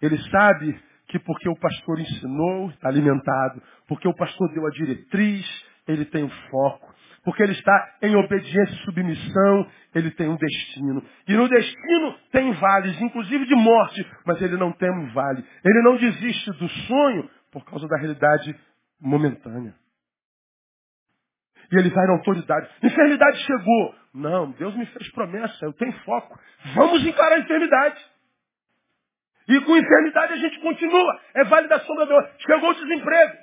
[0.00, 3.62] Ele sabe que porque o pastor ensinou, está alimentado.
[3.86, 5.46] Porque o pastor deu a diretriz,
[5.86, 6.92] ele tem o foco.
[7.24, 11.04] Porque ele está em obediência e submissão, ele tem um destino.
[11.28, 15.44] E no destino tem vales, inclusive de morte, mas ele não tem um vale.
[15.64, 18.56] Ele não desiste do sonho por causa da realidade
[19.00, 19.74] momentânea.
[21.70, 22.68] E ele vai na autoridade.
[22.82, 23.94] Enfermidade chegou.
[24.12, 26.38] Não, Deus me fez promessa, eu tenho foco.
[26.74, 28.04] Vamos encarar a enfermidade.
[29.48, 31.20] E com enfermidade a gente continua.
[31.34, 33.36] É vale da sombra do Chegou o desemprego.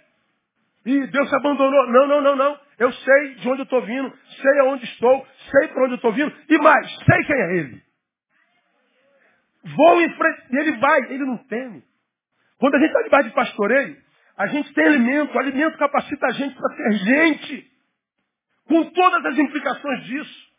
[0.85, 1.87] E Deus se abandonou.
[1.91, 2.68] Não, não, não, não.
[2.79, 6.13] Eu sei de onde eu estou vindo, sei aonde estou, sei para onde eu estou
[6.13, 7.83] vindo, e mais, sei quem é ele.
[9.75, 11.83] Vou em frente, ele vai, ele não teme.
[12.57, 13.97] Quando a gente está debaixo de pastoreio,
[14.37, 17.71] a gente tem alimento, o alimento capacita a gente para ser gente.
[18.65, 20.49] Com todas as implicações disso.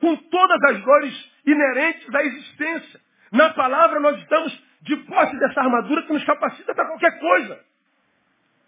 [0.00, 3.00] Com todas as dores inerentes à existência.
[3.32, 7.71] Na palavra nós estamos de posse dessa armadura que nos capacita para qualquer coisa.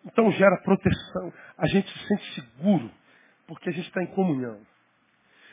[0.06, 1.32] Então gera proteção.
[1.56, 2.90] A gente se sente seguro,
[3.46, 4.60] porque a gente está em comunhão.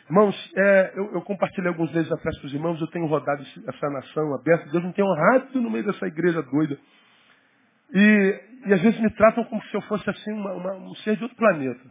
[0.09, 3.89] Irmãos, é, eu, eu, compartilhei alguns meses atrás com os irmãos, eu tenho rodado essa
[3.89, 6.77] nação aberta, Deus me tem honrado no meio dessa igreja doida.
[7.93, 11.15] E, e às vezes me tratam como se eu fosse assim uma, uma, um ser
[11.15, 11.83] de outro planeta.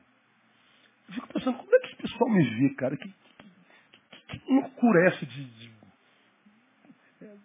[1.09, 2.97] Eu fico pensando, como é que esse pessoal me vê, cara?
[2.97, 5.71] Que, que, que loucura é de, de,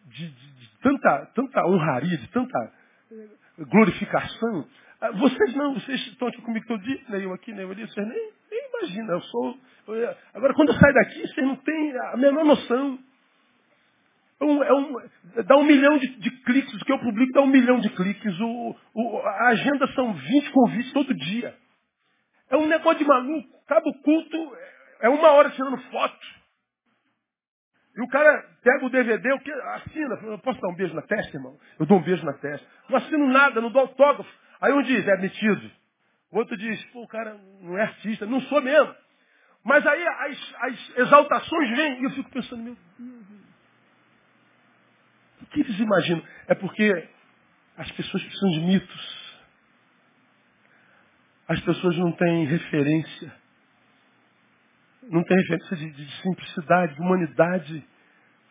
[0.07, 2.73] de, de tanta, tanta honraria, de tanta
[3.59, 4.67] glorificação?
[5.05, 7.87] Ah, vocês não, vocês estão aqui comigo todo dia, nem eu aqui, nem eu ali,
[7.87, 9.13] vocês nem, nem imaginam.
[9.13, 9.57] Eu sou.
[9.87, 12.97] Eu, agora, quando eu saio daqui, vocês não têm a menor noção.
[14.41, 14.95] É um, é um,
[15.45, 18.39] dá um milhão de, de, cliques, o que eu publico dá um milhão de cliques.
[18.39, 21.55] O, o, a agenda são 20 convites todo dia.
[22.49, 23.47] É um negócio de maluco.
[23.67, 24.57] Cada culto
[25.01, 26.25] é uma hora tirando foto.
[27.95, 30.15] E o cara pega o DVD, o que assina.
[30.23, 31.57] Eu posso dar um beijo na testa, irmão?
[31.79, 32.67] Eu dou um beijo na testa.
[32.89, 34.44] Não assino nada, não dou autógrafo.
[34.61, 35.71] Aí um diz, é admitido.
[36.31, 38.25] O outro diz, pô, o cara não é artista.
[38.25, 38.93] Não sou mesmo.
[39.63, 43.25] Mas aí as, as exaltações vêm e eu fico pensando, meu Deus.
[45.41, 46.23] O que eles imaginam?
[46.47, 47.07] É porque
[47.77, 49.25] as pessoas precisam de mitos.
[51.47, 53.33] As pessoas não têm referência.
[55.03, 57.87] Não têm referência de, de simplicidade, de humanidade.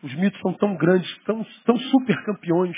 [0.01, 2.77] Os mitos são tão grandes, tão, tão super campeões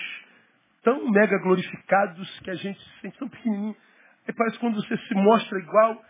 [0.83, 3.75] tão mega glorificados que a gente se sente tão pequenininho.
[4.27, 6.01] E parece que quando você se mostra igual,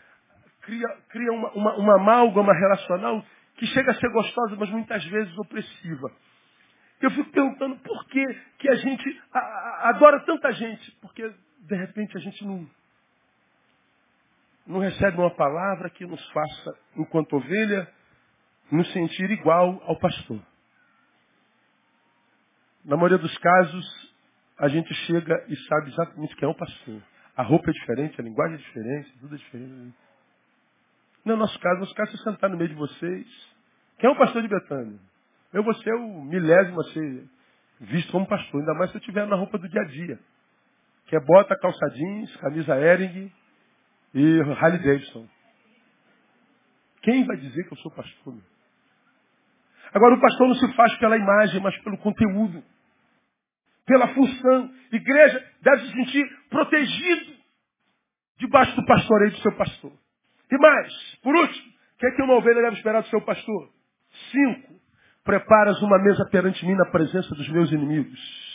[0.62, 3.24] cria, cria uma, uma, uma amálgama relacional
[3.56, 6.12] que chega a ser gostosa, mas muitas vezes opressiva.
[7.02, 8.26] Eu fico perguntando por que,
[8.60, 10.92] que a gente adora tanta gente.
[11.00, 12.68] Porque, de repente, a gente não,
[14.66, 17.88] não recebe uma palavra que nos faça, enquanto ovelha,
[18.72, 20.42] nos sentir igual ao pastor.
[22.84, 24.07] Na maioria dos casos,
[24.60, 27.02] a gente chega e sabe exatamente é o pastor.
[27.36, 29.96] A roupa é diferente, a linguagem é diferente, tudo é diferente.
[31.24, 33.56] No nosso caso, nosso caso é sentar no meio de vocês.
[34.00, 35.00] Quem é o pastor de Betânia?
[35.54, 37.26] Eu vou ser o milésimo a ser
[37.82, 40.20] visto como pastor, ainda mais se eu estiver na roupa do dia a dia.
[41.06, 43.32] Que é bota, calça jeans, camisa Ering
[44.14, 45.28] e Harley Davidson.
[47.04, 48.36] Quem vai dizer que eu sou pastor?
[49.94, 52.64] Agora, o pastor não se faz pela imagem, mas pelo conteúdo.
[53.88, 54.72] Pela função.
[54.92, 57.38] Igreja deve se sentir protegido
[58.38, 59.94] debaixo do pastoreio do seu pastor.
[60.52, 63.70] E mais, por último, o que é que uma ovelha deve esperar do seu pastor?
[64.32, 64.74] Cinco,
[65.24, 68.48] preparas uma mesa perante mim na presença dos meus inimigos.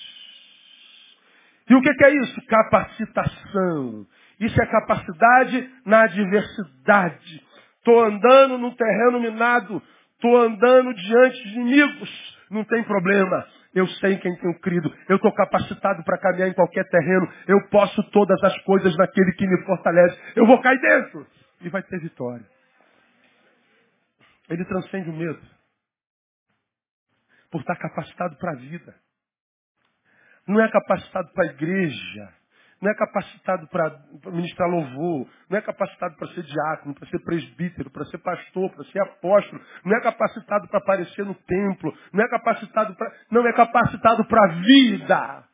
[1.69, 2.47] E o que é isso?
[2.47, 4.07] Capacitação.
[4.41, 7.45] Isso é capacidade na adversidade.
[7.79, 9.83] Estou andando num terreno minado.
[10.15, 12.39] Estou andando diante de inimigos.
[12.51, 13.47] Não tem problema.
[13.75, 14.95] Eu sei em quem tenho crido.
[15.09, 17.27] Eu estou capacitado para caminhar em qualquer terreno.
[17.49, 20.19] Eu posso todas as coisas naquele que me fortalece.
[20.37, 21.27] Eu vou cair dentro.
[21.63, 22.45] E vai ter vitória.
[24.51, 25.41] Ele transcende o medo.
[27.51, 28.95] Por estar capacitado para a vida.
[30.47, 32.42] Não é capacitado para a igreja
[32.83, 33.97] não é capacitado para
[34.33, 38.85] ministrar louvor, não é capacitado para ser diácono, para ser presbítero, para ser pastor, para
[38.87, 43.13] ser apóstolo, não é capacitado para aparecer no templo, não é capacitado para.
[43.31, 45.45] Não é capacitado para a vida.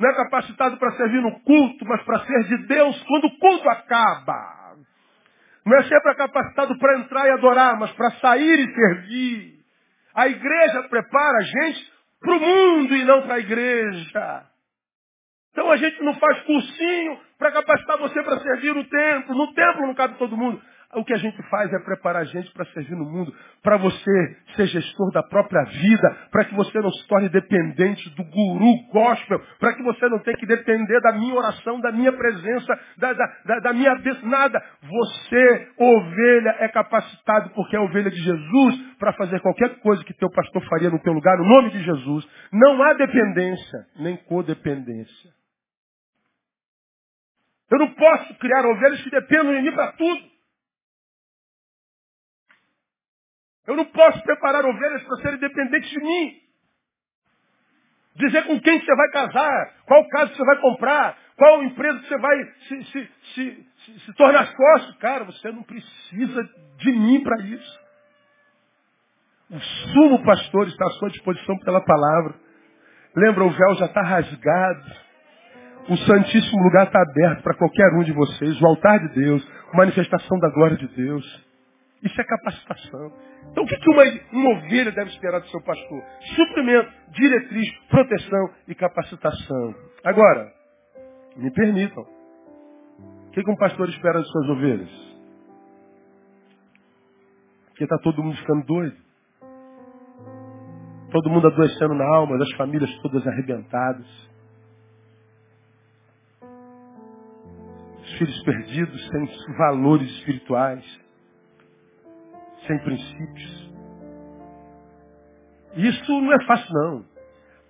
[0.00, 3.68] Não é capacitado para servir no culto, mas para ser de Deus quando o culto
[3.68, 4.74] acaba.
[5.64, 9.64] Não é sempre capacitado para entrar e adorar, mas para sair e servir.
[10.12, 14.51] A igreja prepara a gente para o mundo e não para a igreja.
[15.52, 19.36] Então a gente não faz cursinho para capacitar você para servir no templo.
[19.36, 20.60] No templo não cabe todo mundo.
[20.94, 24.36] O que a gente faz é preparar a gente para servir no mundo, para você
[24.54, 29.40] ser gestor da própria vida, para que você não se torne dependente do guru gospel,
[29.58, 33.26] para que você não tenha que depender da minha oração, da minha presença, da, da,
[33.46, 33.94] da, da minha
[34.24, 34.62] nada.
[34.82, 40.28] Você, ovelha, é capacitado porque é ovelha de Jesus para fazer qualquer coisa que teu
[40.30, 42.28] pastor faria no teu lugar, no nome de Jesus.
[42.52, 45.41] Não há dependência, nem codependência.
[47.72, 50.30] Eu não posso criar ovelhas que dependam de mim para tudo.
[53.66, 56.42] Eu não posso preparar ovelhas para serem dependentes de mim.
[58.16, 62.44] Dizer com quem você vai casar, qual casa você vai comprar, qual empresa você vai
[62.68, 64.98] se, se, se, se, tornar sócio.
[64.98, 67.80] Cara, você não precisa de mim para isso.
[69.48, 72.34] O sumo pastor está à sua disposição pela palavra.
[73.16, 75.11] Lembra, o véu já está rasgado.
[75.88, 78.60] O Santíssimo lugar está aberto para qualquer um de vocês.
[78.60, 81.52] O altar de Deus, manifestação da glória de Deus.
[82.02, 83.12] Isso é capacitação.
[83.50, 84.02] Então o que, uma,
[84.32, 86.02] uma ovelha deve esperar do seu pastor?
[86.36, 89.74] Suprimento, diretriz, proteção e capacitação.
[90.04, 90.52] Agora,
[91.36, 92.04] me permitam.
[93.26, 94.90] O que, que um pastor espera das suas ovelhas?
[97.68, 98.96] Porque está todo mundo ficando doido.
[101.10, 104.31] Todo mundo adoecendo na alma, as famílias todas arrebentadas.
[108.22, 111.00] Filhos perdidos, sem valores espirituais,
[112.66, 113.72] sem princípios.
[115.74, 117.04] Isso não é fácil, não.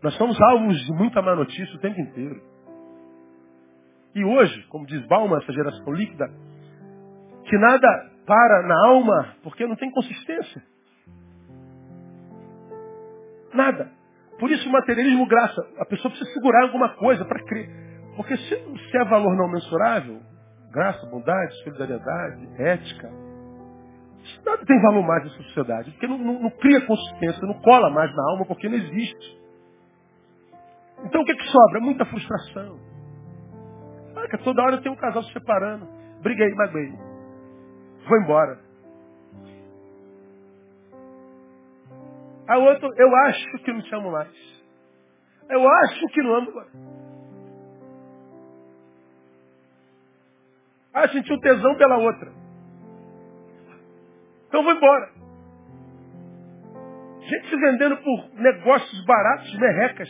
[0.03, 2.43] Nós somos alvos de muita má notícia o tempo inteiro.
[4.15, 6.29] E hoje, como diz Balma, essa geração líquida,
[7.49, 10.63] que nada para na alma porque não tem consistência.
[13.55, 13.91] Nada.
[14.39, 15.63] Por isso o materialismo graça.
[15.79, 17.71] A pessoa precisa segurar alguma coisa para crer.
[18.17, 20.21] Porque se, se é valor não mensurável,
[20.73, 23.09] graça, bondade, solidariedade, ética.
[24.23, 27.91] Isso nada tem valor mais nessa sociedade, porque não, não, não, cria consistência, não cola
[27.91, 29.43] mais na alma, porque não existe.
[31.05, 31.81] Então o que, que sobra?
[31.81, 32.81] Muita frustração.
[34.31, 35.87] Que toda hora tem um casal se separando.
[36.23, 36.93] Briguei, magoei.
[38.09, 38.59] Vou embora.
[42.49, 44.63] A outra, eu acho que não te amo mais.
[45.51, 46.71] Eu acho que não amo agora.
[50.95, 52.33] Ah, sentiu tesão pela outra.
[54.49, 55.11] Então vou embora.
[57.21, 60.09] Gente se vendendo por negócios baratos, merrecas.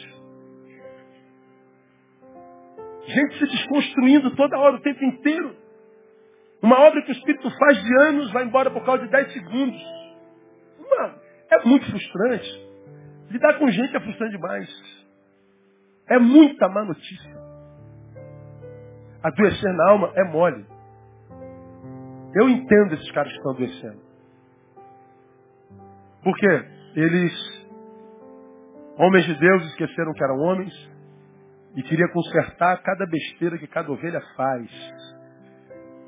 [3.04, 5.54] Gente se desconstruindo toda hora, o tempo inteiro.
[6.62, 9.82] Uma obra que o Espírito faz de anos vai embora por causa de 10 segundos.
[10.78, 11.14] Mano,
[11.50, 12.72] é muito frustrante.
[13.30, 14.68] Lidar com gente é frustrante demais.
[16.08, 17.32] É muita má notícia.
[19.22, 20.71] Adoecer na alma é mole.
[22.34, 24.00] Eu entendo esses caras que estão adoecendo.
[26.22, 26.64] Por quê?
[26.94, 27.32] Eles,
[28.96, 30.92] homens de Deus, esqueceram que eram homens,
[31.74, 34.70] E queria consertar cada besteira que cada ovelha faz.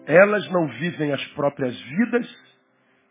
[0.06, 2.26] Elas não vivem as próprias vidas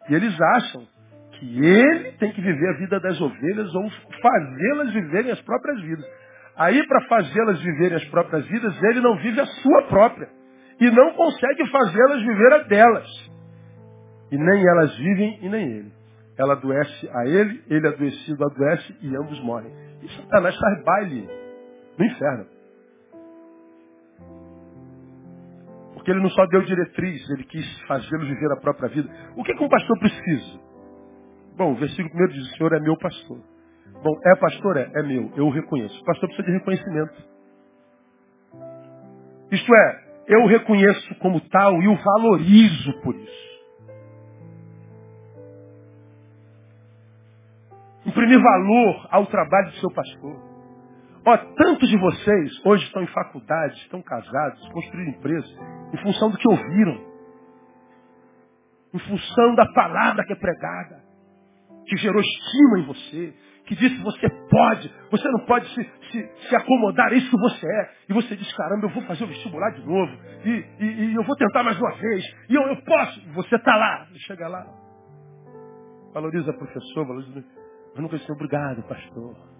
[0.07, 0.87] e eles acham
[1.31, 3.89] que ele tem que viver a vida das ovelhas ou
[4.21, 6.05] fazê-las viverem as próprias vidas.
[6.55, 10.29] Aí, para fazê-las viverem as próprias vidas, ele não vive a sua própria.
[10.83, 13.31] E não consegue fazê-las viver a delas.
[14.29, 15.91] E nem elas vivem e nem ele.
[16.37, 19.71] Ela adoece a ele, ele adoecido adoece e ambos morrem.
[20.01, 21.29] E Satanás faz baile
[21.97, 22.45] no inferno.
[25.93, 29.09] Porque ele não só deu diretriz, ele quis fazê-los viver a própria vida.
[29.37, 30.59] O que, que um pastor precisa?
[31.55, 33.39] Bom, o versículo primeiro diz, o Senhor é meu pastor.
[34.03, 34.75] Bom, é pastor?
[34.75, 35.97] É, é meu, eu o reconheço.
[36.01, 37.23] O pastor precisa de reconhecimento.
[39.49, 43.53] Isto é, eu o reconheço como tal e o valorizo por isso.
[48.05, 50.53] Imprimir valor ao trabalho do seu pastor.
[51.25, 55.49] Ó, tantos de vocês hoje estão em faculdade, estão casados, construíram empresas,
[55.93, 57.13] em função do que ouviram.
[58.93, 61.01] Em função da palavra que é pregada,
[61.87, 63.33] que gerou estima em você,
[63.65, 67.65] que disse você pode, você não pode se, se, se acomodar, é isso que você
[67.65, 67.89] é.
[68.09, 70.11] E você diz, caramba, eu vou fazer o vestibular de novo,
[70.45, 73.21] e, e, e eu vou tentar mais uma vez, e eu, eu posso.
[73.33, 74.65] Você está lá, chega lá.
[76.13, 77.43] Valoriza professor, valoriza.
[77.95, 79.53] Eu nunca disse obrigado, pastor.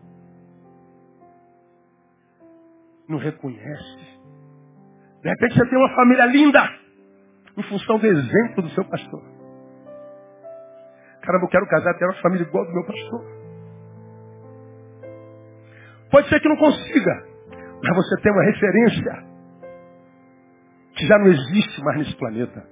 [3.07, 3.97] não reconhece.
[5.21, 6.59] De repente você tem uma família linda,
[7.57, 9.21] em função do exemplo do seu pastor.
[11.21, 13.42] Caramba, eu quero casar, ter uma família igual do meu pastor.
[16.13, 17.25] Pode ser que não consiga,
[17.83, 19.23] mas você tem uma referência
[20.95, 22.67] que já não existe mais nesse planeta.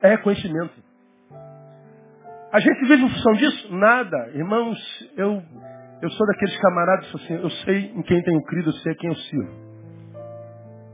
[0.00, 0.74] É conhecimento.
[2.52, 3.74] A gente vive em função disso?
[3.74, 4.30] Nada.
[4.32, 4.78] Irmãos,
[5.16, 5.42] eu
[6.02, 9.10] eu sou daqueles camaradas assim, eu sei em quem tenho crido, eu sei a quem
[9.10, 9.52] eu sirvo.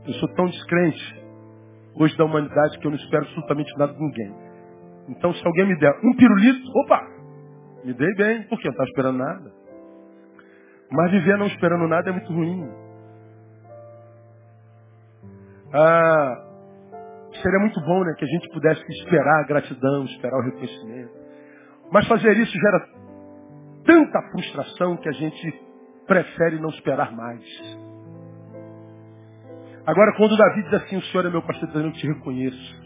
[0.07, 1.23] Eu sou tão descrente
[1.93, 4.35] hoje da humanidade que eu não espero absolutamente nada de ninguém.
[5.09, 7.14] Então se alguém me der um pirulito, opa,
[7.85, 9.51] me dei bem, porque eu não estava esperando nada.
[10.91, 12.67] Mas viver não esperando nada é muito ruim.
[15.73, 16.45] Ah,
[17.41, 21.13] seria muito bom né, que a gente pudesse esperar a gratidão, esperar o reconhecimento.
[21.91, 22.89] Mas fazer isso gera
[23.85, 25.61] tanta frustração que a gente
[26.07, 27.43] prefere não esperar mais.
[29.85, 32.83] Agora, quando Davi diz assim, o Senhor é meu pastor, eu te reconheço.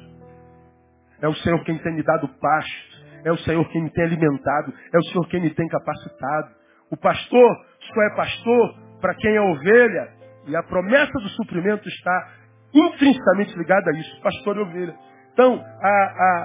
[1.22, 2.89] É o Senhor quem tem me dado pasto.
[3.24, 4.74] É o Senhor quem me tem alimentado.
[4.94, 6.50] É o Senhor quem me tem capacitado.
[6.92, 10.10] O pastor só é pastor para quem é ovelha.
[10.48, 12.30] E a promessa do suprimento está
[12.74, 14.22] intrinsecamente ligada a isso.
[14.22, 14.96] Pastor e ovelha.
[15.34, 16.44] Então, a, a,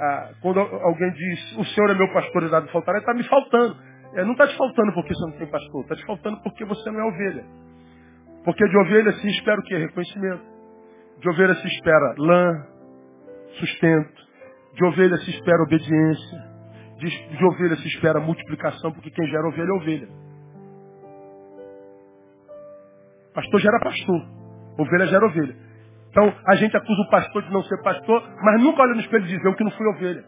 [0.00, 3.76] a, quando alguém diz, o Senhor é meu pastor e nada faltará, está me faltando.
[4.14, 6.90] É, não está te faltando porque você não tem pastor, está te faltando porque você
[6.90, 7.44] não é ovelha.
[8.44, 9.76] Porque de ovelha se espera o quê?
[9.76, 10.42] Reconhecimento.
[11.20, 12.66] De ovelha se espera lã,
[13.58, 14.27] sustento.
[14.78, 16.38] De ovelha se espera obediência.
[16.98, 20.08] De, de ovelha se espera multiplicação, porque quem gera ovelha é ovelha.
[23.34, 24.22] Pastor gera pastor.
[24.78, 25.56] Ovelha gera ovelha.
[26.10, 29.24] Então, a gente acusa o pastor de não ser pastor, mas nunca olha no espelho
[29.24, 30.24] e diz, eu que não fui ovelha.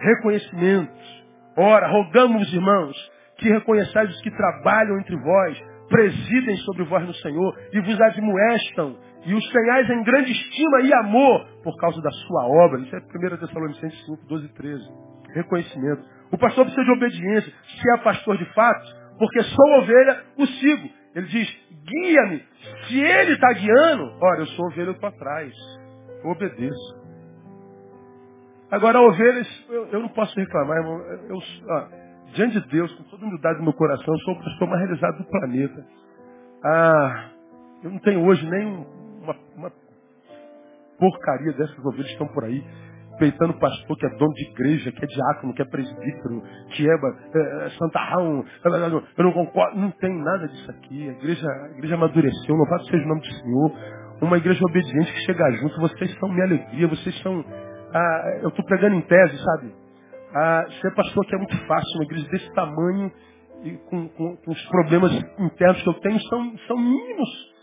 [0.00, 0.92] Reconhecimento.
[1.56, 2.96] Ora, rogamos, irmãos,
[3.38, 8.98] que reconheçais os que trabalham entre vós, presidem sobre vós no Senhor e vos admoestam,
[9.26, 12.80] e os tenhais em grande estima e amor por causa da sua obra.
[12.80, 14.84] Isso é 1 Tessalonicenses 5, 12 e 13.
[15.34, 16.04] Reconhecimento.
[16.30, 18.86] O pastor precisa de obediência, se é pastor de fato,
[19.18, 20.88] porque sou ovelha, o sigo.
[21.14, 21.48] Ele diz,
[21.84, 22.44] guia-me.
[22.88, 25.52] Se ele está guiando, olha, eu sou ovelha, estou atrás.
[26.22, 27.04] Eu obedeço.
[28.70, 30.98] Agora, ovelhas, eu, eu não posso reclamar, irmão.
[31.28, 31.36] Eu,
[31.68, 31.88] ó,
[32.34, 35.18] diante de Deus, com toda humildade do meu coração, eu sou o pastor mais realizado
[35.18, 35.86] do planeta.
[36.64, 37.30] Ah,
[37.84, 38.86] eu não tenho hoje nem
[39.24, 39.72] uma, uma
[40.98, 42.64] porcaria dessas ovelhas estão por aí,
[43.18, 46.92] peitando pastor que é dono de igreja, que é diácono, que é presbítero, que é,
[46.92, 48.44] é, é santarrão.
[49.16, 51.08] Eu não concordo, não tem nada disso aqui.
[51.08, 53.72] A igreja, a igreja amadureceu, louvado seja o nome do Senhor.
[54.22, 57.44] Uma igreja obediente que chega junto, vocês são minha alegria, vocês são
[57.94, 59.72] ah, eu estou pregando em tese, sabe?
[60.34, 63.12] Ah, ser pastor que é muito fácil, uma igreja desse tamanho
[63.62, 67.53] e com, com, com, os problemas internos que eu tenho são, são mínimos.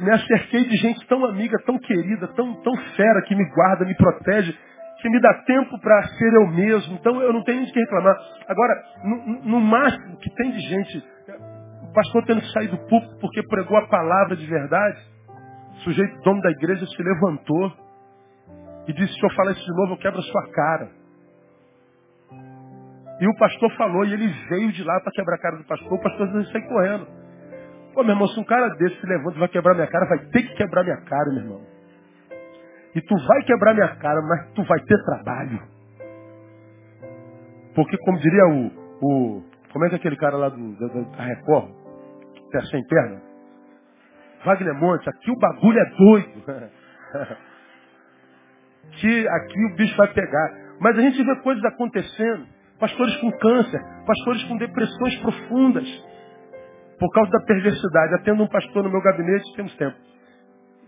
[0.00, 3.94] Me acerquei de gente tão amiga, tão querida, tão, tão fera, que me guarda, me
[3.94, 4.56] protege,
[5.00, 6.94] que me dá tempo para ser eu mesmo.
[6.96, 8.16] Então eu não tenho de que reclamar.
[8.48, 11.04] Agora, no, no máximo que tem de gente,
[11.82, 14.98] o pastor tendo que sair do púlpito porque pregou a palavra de verdade,
[15.72, 17.72] o sujeito dono da igreja se levantou
[18.88, 20.90] e disse, se eu falar isso de novo, eu quebro a sua cara.
[23.20, 25.92] E o pastor falou, e ele veio de lá para quebrar a cara do pastor,
[25.92, 27.15] o pastor saiu correndo.
[27.96, 30.18] Pô, meu irmão, se um cara desse se levanta e vai quebrar minha cara, vai
[30.26, 31.62] ter que quebrar minha cara, meu irmão.
[32.94, 35.62] E tu vai quebrar minha cara, mas tu vai ter trabalho.
[37.74, 38.66] Porque, como diria o.
[39.00, 39.42] o
[39.72, 40.86] como é que é aquele cara lá do, da,
[41.16, 41.70] da Record?
[42.50, 43.22] Que é sem perna?
[44.44, 46.42] Wagner Monte, aqui o bagulho é doido.
[49.00, 50.52] que aqui o bicho vai pegar.
[50.80, 52.46] Mas a gente vê coisas acontecendo.
[52.78, 56.15] Pastores com câncer, pastores com depressões profundas.
[56.98, 58.14] Por causa da perversidade.
[58.14, 59.96] Atendo um pastor no meu gabinete, temos tempo.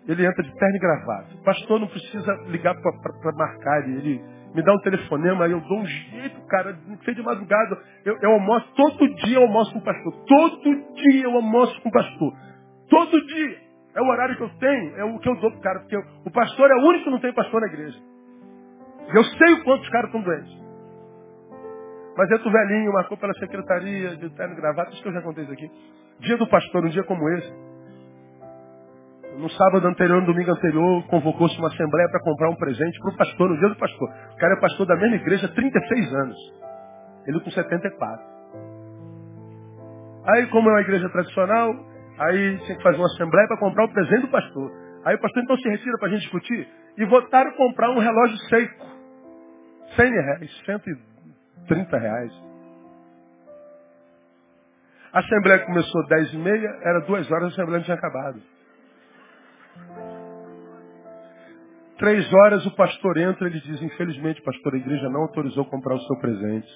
[0.06, 1.34] Ele entra de terno e gravata.
[1.34, 3.98] O pastor não precisa ligar para marcar ele.
[3.98, 7.78] Ele me dá um telefonema, eu dou um jeito, cara, não sei de madrugada.
[8.04, 10.24] Eu, eu almoço, todo dia eu almoço com o pastor.
[10.26, 12.32] Todo dia eu almoço com o pastor.
[12.88, 13.68] Todo dia.
[13.94, 15.80] É o horário que eu tenho, é o que eu dou pro cara.
[15.80, 17.98] Porque eu, o pastor é o único que não tem pastor na igreja.
[19.14, 20.67] Eu sei o quanto os caras estão doentes.
[22.18, 25.22] Mas entra o velhinho, marcou pela secretaria, de terno e gravata, isso que eu já
[25.22, 25.70] contei isso aqui.
[26.18, 27.52] Dia do pastor, um dia como esse,
[29.38, 33.16] no sábado anterior, no domingo anterior, convocou-se uma assembleia para comprar um presente para o
[33.16, 34.08] pastor, no dia do pastor.
[34.32, 36.36] O cara é pastor da mesma igreja há 36 anos.
[37.24, 38.24] Ele com 74.
[40.26, 41.72] Aí, como é uma igreja tradicional,
[42.18, 44.72] aí tinha que fazer uma assembleia para comprar o presente do pastor.
[45.04, 48.36] Aí o pastor então se retira para a gente discutir e votaram comprar um relógio
[48.48, 48.86] seco.
[49.94, 50.62] 100 reais,
[51.68, 52.32] 130 reais.
[55.12, 58.42] A assembleia começou às 10 e meia, era duas horas, a assembleia não tinha acabado.
[61.98, 65.94] Três horas o pastor entra e ele diz, infelizmente, pastor, a igreja não autorizou comprar
[65.94, 66.68] o seu presente.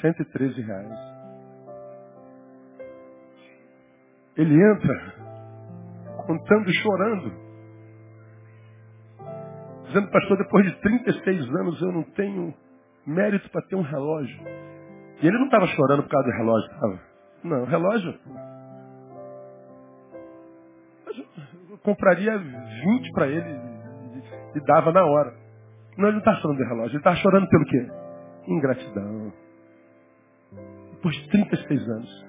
[0.00, 0.98] 113 reais.
[4.36, 5.14] Ele entra
[6.26, 7.45] contando e chorando.
[9.86, 12.54] Dizendo, pastor, depois de 36 anos eu não tenho
[13.06, 14.40] mérito para ter um relógio.
[15.22, 17.00] E ele não estava chorando por causa do relógio, estava.
[17.44, 18.14] Não, relógio
[21.86, 23.60] compraria 20 para ele
[24.56, 25.32] e dava na hora.
[25.96, 27.86] Não, ele não está chorando de relógio, ele está chorando pelo quê?
[28.48, 29.32] Ingratidão.
[30.92, 32.26] Depois de 36 anos.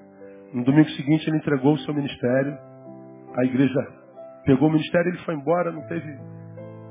[0.52, 2.56] No domingo seguinte ele entregou o seu ministério.
[3.36, 3.86] A igreja
[4.46, 6.06] pegou o ministério, ele foi embora, não teve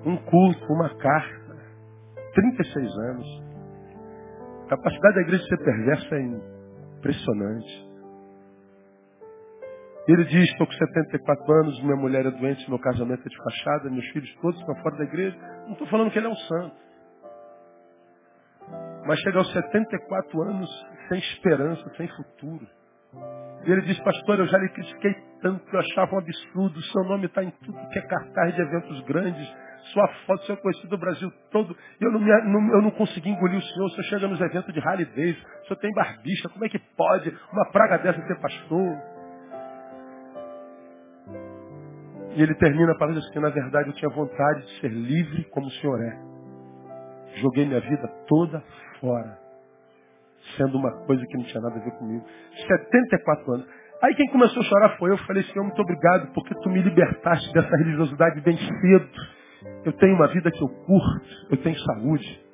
[0.05, 1.37] um culto, uma carta.
[2.33, 3.43] 36 anos.
[4.65, 6.21] A capacidade da igreja de ser perversa é
[6.97, 7.87] impressionante.
[10.07, 13.89] Ele diz, estou com 74 anos, minha mulher é doente, meu casamento é de fachada,
[13.89, 15.37] meus filhos todos estão fora da igreja.
[15.65, 16.75] Não estou falando que ele é um santo.
[19.05, 20.69] Mas chega aos 74 anos
[21.09, 22.67] sem esperança, sem futuro.
[23.65, 26.81] E ele diz, pastor, eu já lhe critiquei tanto eu achava um absurdo.
[26.81, 29.55] Seu nome está em tudo que é cartaz de eventos grandes.
[29.93, 31.75] Sua foto, seu conhecido do Brasil todo.
[31.99, 33.85] Eu não, me, não, eu não consegui engolir o senhor.
[33.85, 35.47] O senhor chega nos eventos de Davidson.
[35.63, 36.49] O senhor tem barbicha.
[36.49, 38.97] Como é que pode uma praga dessa ser pastor?
[42.38, 45.71] E ele termina falando assim, na verdade eu tinha vontade de ser livre como o
[45.71, 46.19] Senhor é.
[47.41, 48.63] Joguei minha vida toda
[48.99, 49.39] fora.
[50.55, 52.23] Sendo uma coisa que não tinha nada a ver comigo.
[52.67, 53.67] 74 anos.
[54.03, 55.17] Aí quem começou a chorar foi eu.
[55.25, 59.09] Falei, Senhor, muito obrigado, porque tu me libertaste dessa religiosidade bem cedo.
[59.86, 62.45] Eu tenho uma vida que eu curto, eu tenho saúde.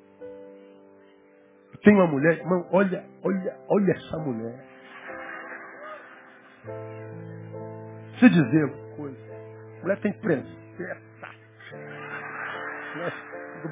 [1.72, 4.64] Eu tenho uma mulher, irmão, olha, olha, olha essa mulher.
[8.18, 9.18] Se dizer uma coisa,
[9.82, 10.64] mulher tem presença.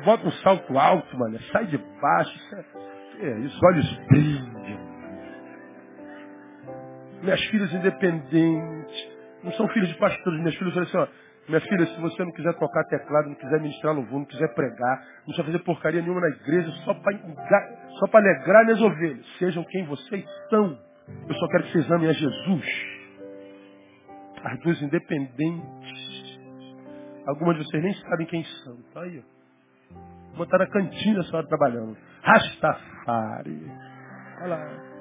[0.04, 1.38] Bota um salto alto, mano.
[1.52, 2.56] Sai de baixo.
[3.20, 4.52] É, é isso, olhos brilham.
[7.22, 9.08] Minhas filhas independentes.
[9.44, 10.38] Não são filhos de pastores.
[10.40, 11.31] Minhas filhas falam assim, ó.
[11.48, 15.00] Minha filha, se você não quiser tocar teclado, não quiser ministrar louvor, não quiser pregar,
[15.18, 17.18] não precisa fazer porcaria nenhuma na igreja, só para
[17.98, 19.26] só alegrar minhas ovelhas.
[19.38, 20.78] Sejam quem vocês são.
[21.28, 22.66] Eu só quero que vocês amem a Jesus.
[24.44, 26.40] As duas independentes.
[27.26, 28.76] Algumas de vocês nem sabem quem são.
[28.94, 29.32] Tá aí, ó.
[30.34, 31.96] Uma tá na cantina hora trabalhando.
[32.22, 33.70] Rastafari.
[34.38, 34.92] Olha lá.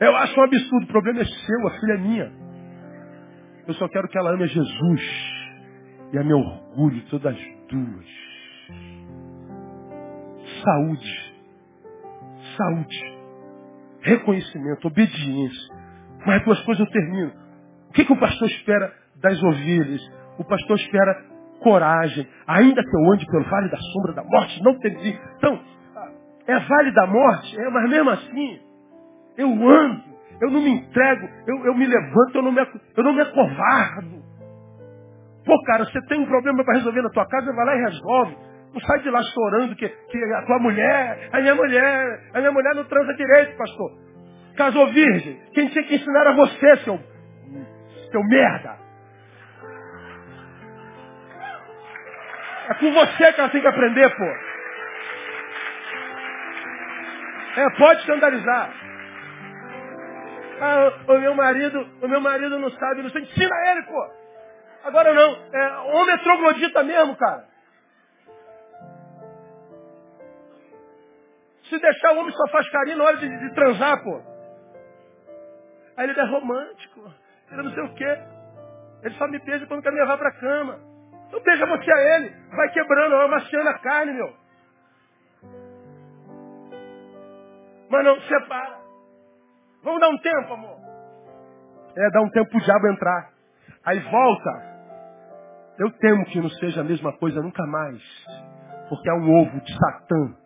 [0.00, 0.84] Eu acho um absurdo.
[0.84, 2.32] O problema é seu, a filha é minha.
[3.66, 5.27] Eu só quero que ela ame a Jesus.
[6.12, 8.06] E a meu orgulho, todas as duas.
[10.64, 11.34] Saúde.
[12.56, 13.18] Saúde.
[14.00, 15.74] Reconhecimento, obediência.
[16.26, 17.32] Mas duas coisas eu termino.
[17.90, 20.00] O que, que o pastor espera das ovelhas?
[20.38, 21.24] O pastor espera
[21.60, 22.26] coragem.
[22.46, 25.18] Ainda que eu ande pelo vale da sombra da morte, não temerei.
[25.36, 25.60] Então,
[26.46, 28.60] é vale da morte, é, mas mesmo assim,
[29.36, 30.02] eu ando,
[30.40, 32.60] eu não me entrego, eu, eu me levanto, eu não me,
[32.96, 34.27] eu não me acovardo.
[35.48, 38.36] Pô, cara, você tem um problema para resolver na tua casa, vai lá e resolve.
[38.74, 42.52] Não sai de lá chorando que, que a tua mulher, a minha mulher, a minha
[42.52, 43.90] mulher não transa direito, pastor.
[44.58, 45.40] Casou virgem.
[45.54, 47.00] Quem tinha que ensinar era você, seu,
[48.12, 48.76] seu merda.
[52.68, 54.24] É com você que ela tem que aprender, pô.
[57.56, 58.70] É, pode escandalizar.
[60.60, 63.22] Ah, o meu marido, o meu marido não sabe, não sei.
[63.22, 64.17] Ensina ele, pô.
[64.84, 65.36] Agora não.
[65.52, 67.44] É, homem é troglodita mesmo, cara.
[71.68, 74.22] Se deixar o homem só faz carinho na hora de, de transar, pô.
[75.96, 77.12] Aí ele é romântico.
[77.50, 78.18] Ele não sei o quê.
[79.02, 80.80] Ele só me beija quando quer me levar pra cama.
[81.26, 82.34] Então beija você a ele.
[82.50, 84.34] Vai quebrando, vai amaciando a carne, meu.
[87.90, 88.78] Mas não separa.
[89.82, 90.78] Vamos dar um tempo, amor.
[91.96, 93.32] É, dá um tempo pro diabo entrar.
[93.84, 94.67] Aí volta.
[95.78, 98.02] Eu temo que não seja a mesma coisa nunca mais.
[98.88, 100.36] Porque há um ovo de Satã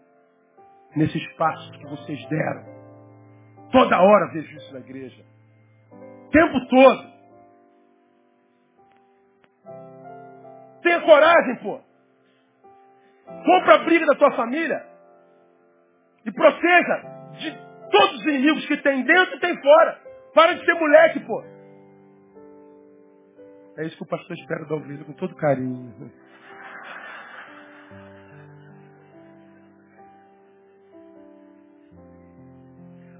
[0.94, 2.64] nesse espaço que vocês deram.
[3.70, 5.24] Toda hora vejo isso na igreja.
[5.90, 7.12] O tempo todo.
[10.82, 11.80] Tenha coragem, pô.
[13.26, 14.84] Compra a briga da tua família.
[16.26, 16.96] E proteja
[17.38, 17.50] de
[17.90, 19.98] todos os inimigos que tem dentro e tem fora.
[20.34, 21.42] Para de ser moleque, pô.
[23.78, 26.12] É isso que o pastor espera da ovelha com todo carinho.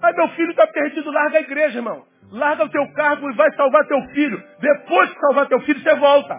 [0.02, 2.04] Aí meu filho está perdido, larga a igreja, irmão.
[2.30, 4.42] Larga o teu cargo e vai salvar teu filho.
[4.58, 6.34] Depois de salvar teu filho, você volta.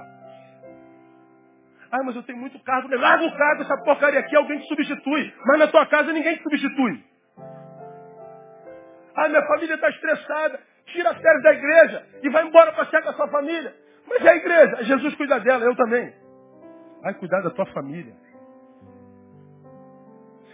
[1.91, 2.89] Ah, mas eu tenho muito cargo.
[2.95, 5.33] Larga o cargo, essa porcaria aqui, alguém te substitui.
[5.45, 7.03] Mas na tua casa ninguém te substitui.
[9.15, 10.59] Ah, minha família está estressada.
[10.87, 13.73] Tira as férias da igreja e vai embora passear com a sua família.
[14.13, 14.83] Mas é a igreja.
[14.83, 16.13] Jesus cuida dela, eu também.
[17.01, 18.13] Vai cuidar da tua família.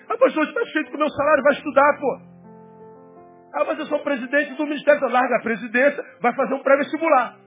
[0.10, 2.20] Ah, pastor, está feito com o meu salário, vai estudar, pô.
[3.54, 5.08] Ah, mas eu sou presidente do Ministério.
[5.10, 7.38] Larga a presidência, vai fazer um pré-vestibular.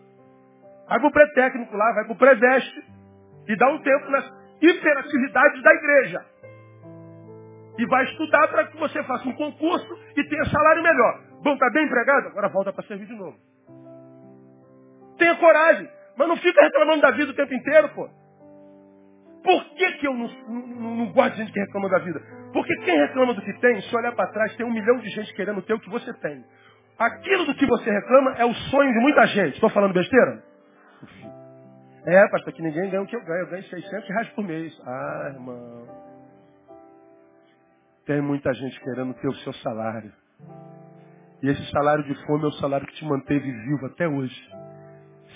[0.89, 2.85] Vai para o pré-técnico lá, vai para o pré-veste.
[3.49, 6.27] E dá um tempo nas hiperatividades da igreja.
[7.79, 11.21] E vai estudar para que você faça um concurso e tenha salário melhor.
[11.43, 12.29] Bom, está bem empregado?
[12.29, 13.37] Agora volta para servir de novo.
[15.19, 15.89] Tenha coragem.
[16.17, 18.09] Mas não fica reclamando da vida o tempo inteiro, pô.
[19.43, 22.21] Por que, que eu não, não, não gosto de gente que reclama da vida?
[22.53, 25.34] Porque quem reclama do que tem, se olhar para trás, tem um milhão de gente
[25.34, 26.45] querendo ter o que você tem.
[26.99, 29.55] Aquilo do que você reclama é o sonho de muita gente.
[29.55, 30.45] Estou falando besteira?
[32.07, 33.41] É, pastor, que ninguém ganha o que eu ganho.
[33.41, 34.80] Eu ganho 600 reais por mês.
[34.84, 35.89] Ah, irmão.
[38.07, 40.13] Tem muita gente querendo ter o seu salário.
[41.43, 44.51] E esse salário de fome é o salário que te manteve vivo até hoje.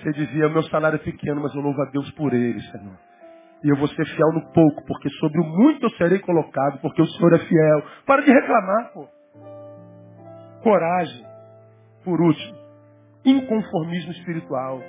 [0.07, 2.97] Você dizia, meu salário é pequeno, mas eu louvo a Deus por ele, Senhor.
[3.65, 7.03] E eu vou ser fiel no pouco, porque sobre o muito eu serei colocado, porque
[7.03, 7.83] o Senhor é fiel.
[8.07, 9.09] Para de reclamar, pô.
[10.63, 11.27] Coragem.
[12.05, 12.57] Por último,
[13.25, 14.81] inconformismo espiritual.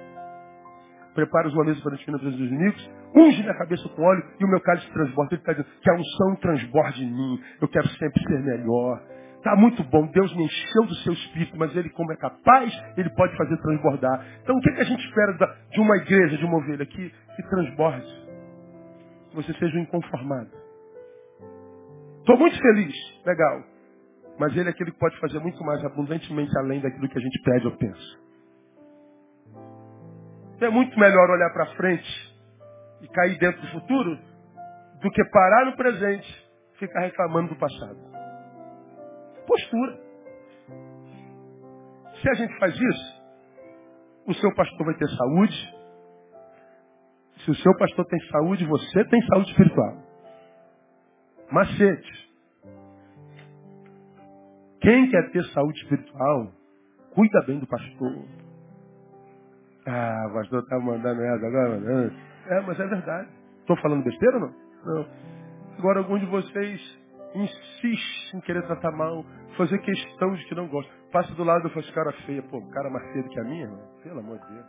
[1.15, 4.47] Prepara os momentos para a divina dos inimigos, unge minha cabeça com óleo e o
[4.47, 5.33] meu cálice transborda.
[5.33, 7.41] Ele está dizendo que a unção transborde em mim.
[7.59, 9.01] Eu quero sempre ser melhor.
[9.37, 13.09] Está muito bom, Deus me encheu do seu espírito, mas Ele, como é capaz, Ele
[13.11, 14.25] pode fazer transbordar.
[14.41, 15.33] Então, o que, que a gente espera
[15.71, 16.85] de uma igreja, de uma ovelha?
[16.85, 18.27] Que, que transborde.
[19.29, 20.49] Que você seja um inconformado.
[22.19, 22.93] Estou muito feliz,
[23.25, 23.63] legal.
[24.39, 27.41] Mas Ele é aquele que pode fazer muito mais abundantemente além daquilo que a gente
[27.43, 28.27] pede ou pensa.
[30.59, 32.37] É muito melhor olhar para frente
[33.01, 34.17] e cair dentro do futuro
[35.01, 38.06] do que parar no presente e ficar reclamando do passado
[39.47, 39.99] postura.
[42.21, 43.17] Se a gente faz isso,
[44.27, 45.77] o seu pastor vai ter saúde.
[47.45, 50.03] Se o seu pastor tem saúde, você tem saúde espiritual.
[51.51, 52.27] Macete.
[54.81, 56.51] Quem quer ter saúde espiritual,
[57.13, 58.25] cuida bem do pastor.
[59.85, 62.11] Ah, o pastor está mandando essa agora.
[62.49, 63.29] É, mas é verdade.
[63.59, 64.53] Estou falando besteira ou não?
[64.85, 65.05] Não.
[65.77, 66.99] Agora, alguns de vocês
[67.43, 69.25] insiste em querer tratar mal,
[69.57, 70.91] fazer questão de que não gosta.
[71.11, 72.41] Passa do lado e faz cara feia.
[72.43, 73.67] Pô, cara mais feio do que a minha.
[74.03, 74.65] Pelo amor de Deus.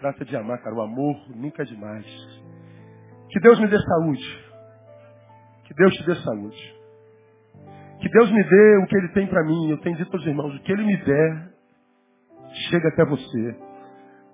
[0.00, 0.74] Trata de amar, cara.
[0.74, 2.06] O amor nunca é demais.
[3.30, 4.44] Que Deus me dê saúde.
[5.64, 6.74] Que Deus te dê saúde.
[8.00, 9.70] Que Deus me dê o que Ele tem para mim.
[9.70, 11.54] Eu tenho dito aos irmãos, o que Ele me der,
[12.68, 13.56] chega até você.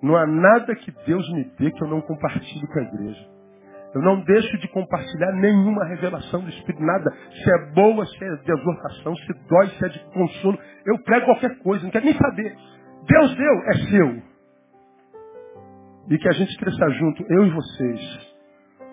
[0.01, 3.30] Não há nada que Deus me dê que eu não compartilhe com a igreja.
[3.93, 7.11] Eu não deixo de compartilhar nenhuma revelação do Espírito, nada.
[7.11, 10.57] Se é boa, se é de exortação, se dói, se é de consolo.
[10.85, 12.55] Eu prego qualquer coisa, não quero nem saber.
[13.05, 14.23] Deus deu, é seu.
[16.09, 18.35] E que a gente cresça junto, eu e vocês.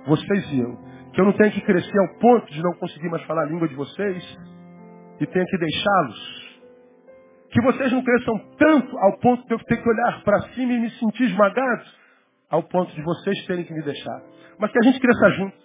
[0.07, 0.77] Vocês e eu.
[1.13, 3.69] Que eu não tenha que crescer ao ponto de não conseguir mais falar a língua
[3.69, 4.39] de vocês
[5.21, 6.49] e tenha que deixá-los.
[7.51, 10.81] Que vocês não cresçam tanto ao ponto de eu ter que olhar para cima e
[10.81, 11.85] me sentir esmagado,
[12.51, 14.23] ao ponto de vocês terem que me deixar.
[14.59, 15.57] Mas que a gente cresça junto,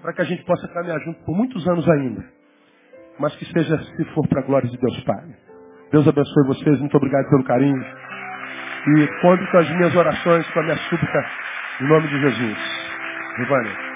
[0.00, 2.24] para que a gente possa caminhar junto por muitos anos ainda.
[3.18, 5.36] Mas que seja, se for para a glória de Deus Pai.
[5.90, 7.82] Deus abençoe vocês, muito obrigado pelo carinho.
[8.88, 11.26] E conte com as minhas orações, com a minha súplica,
[11.80, 12.58] em nome de Jesus.
[13.36, 13.95] Giovanni.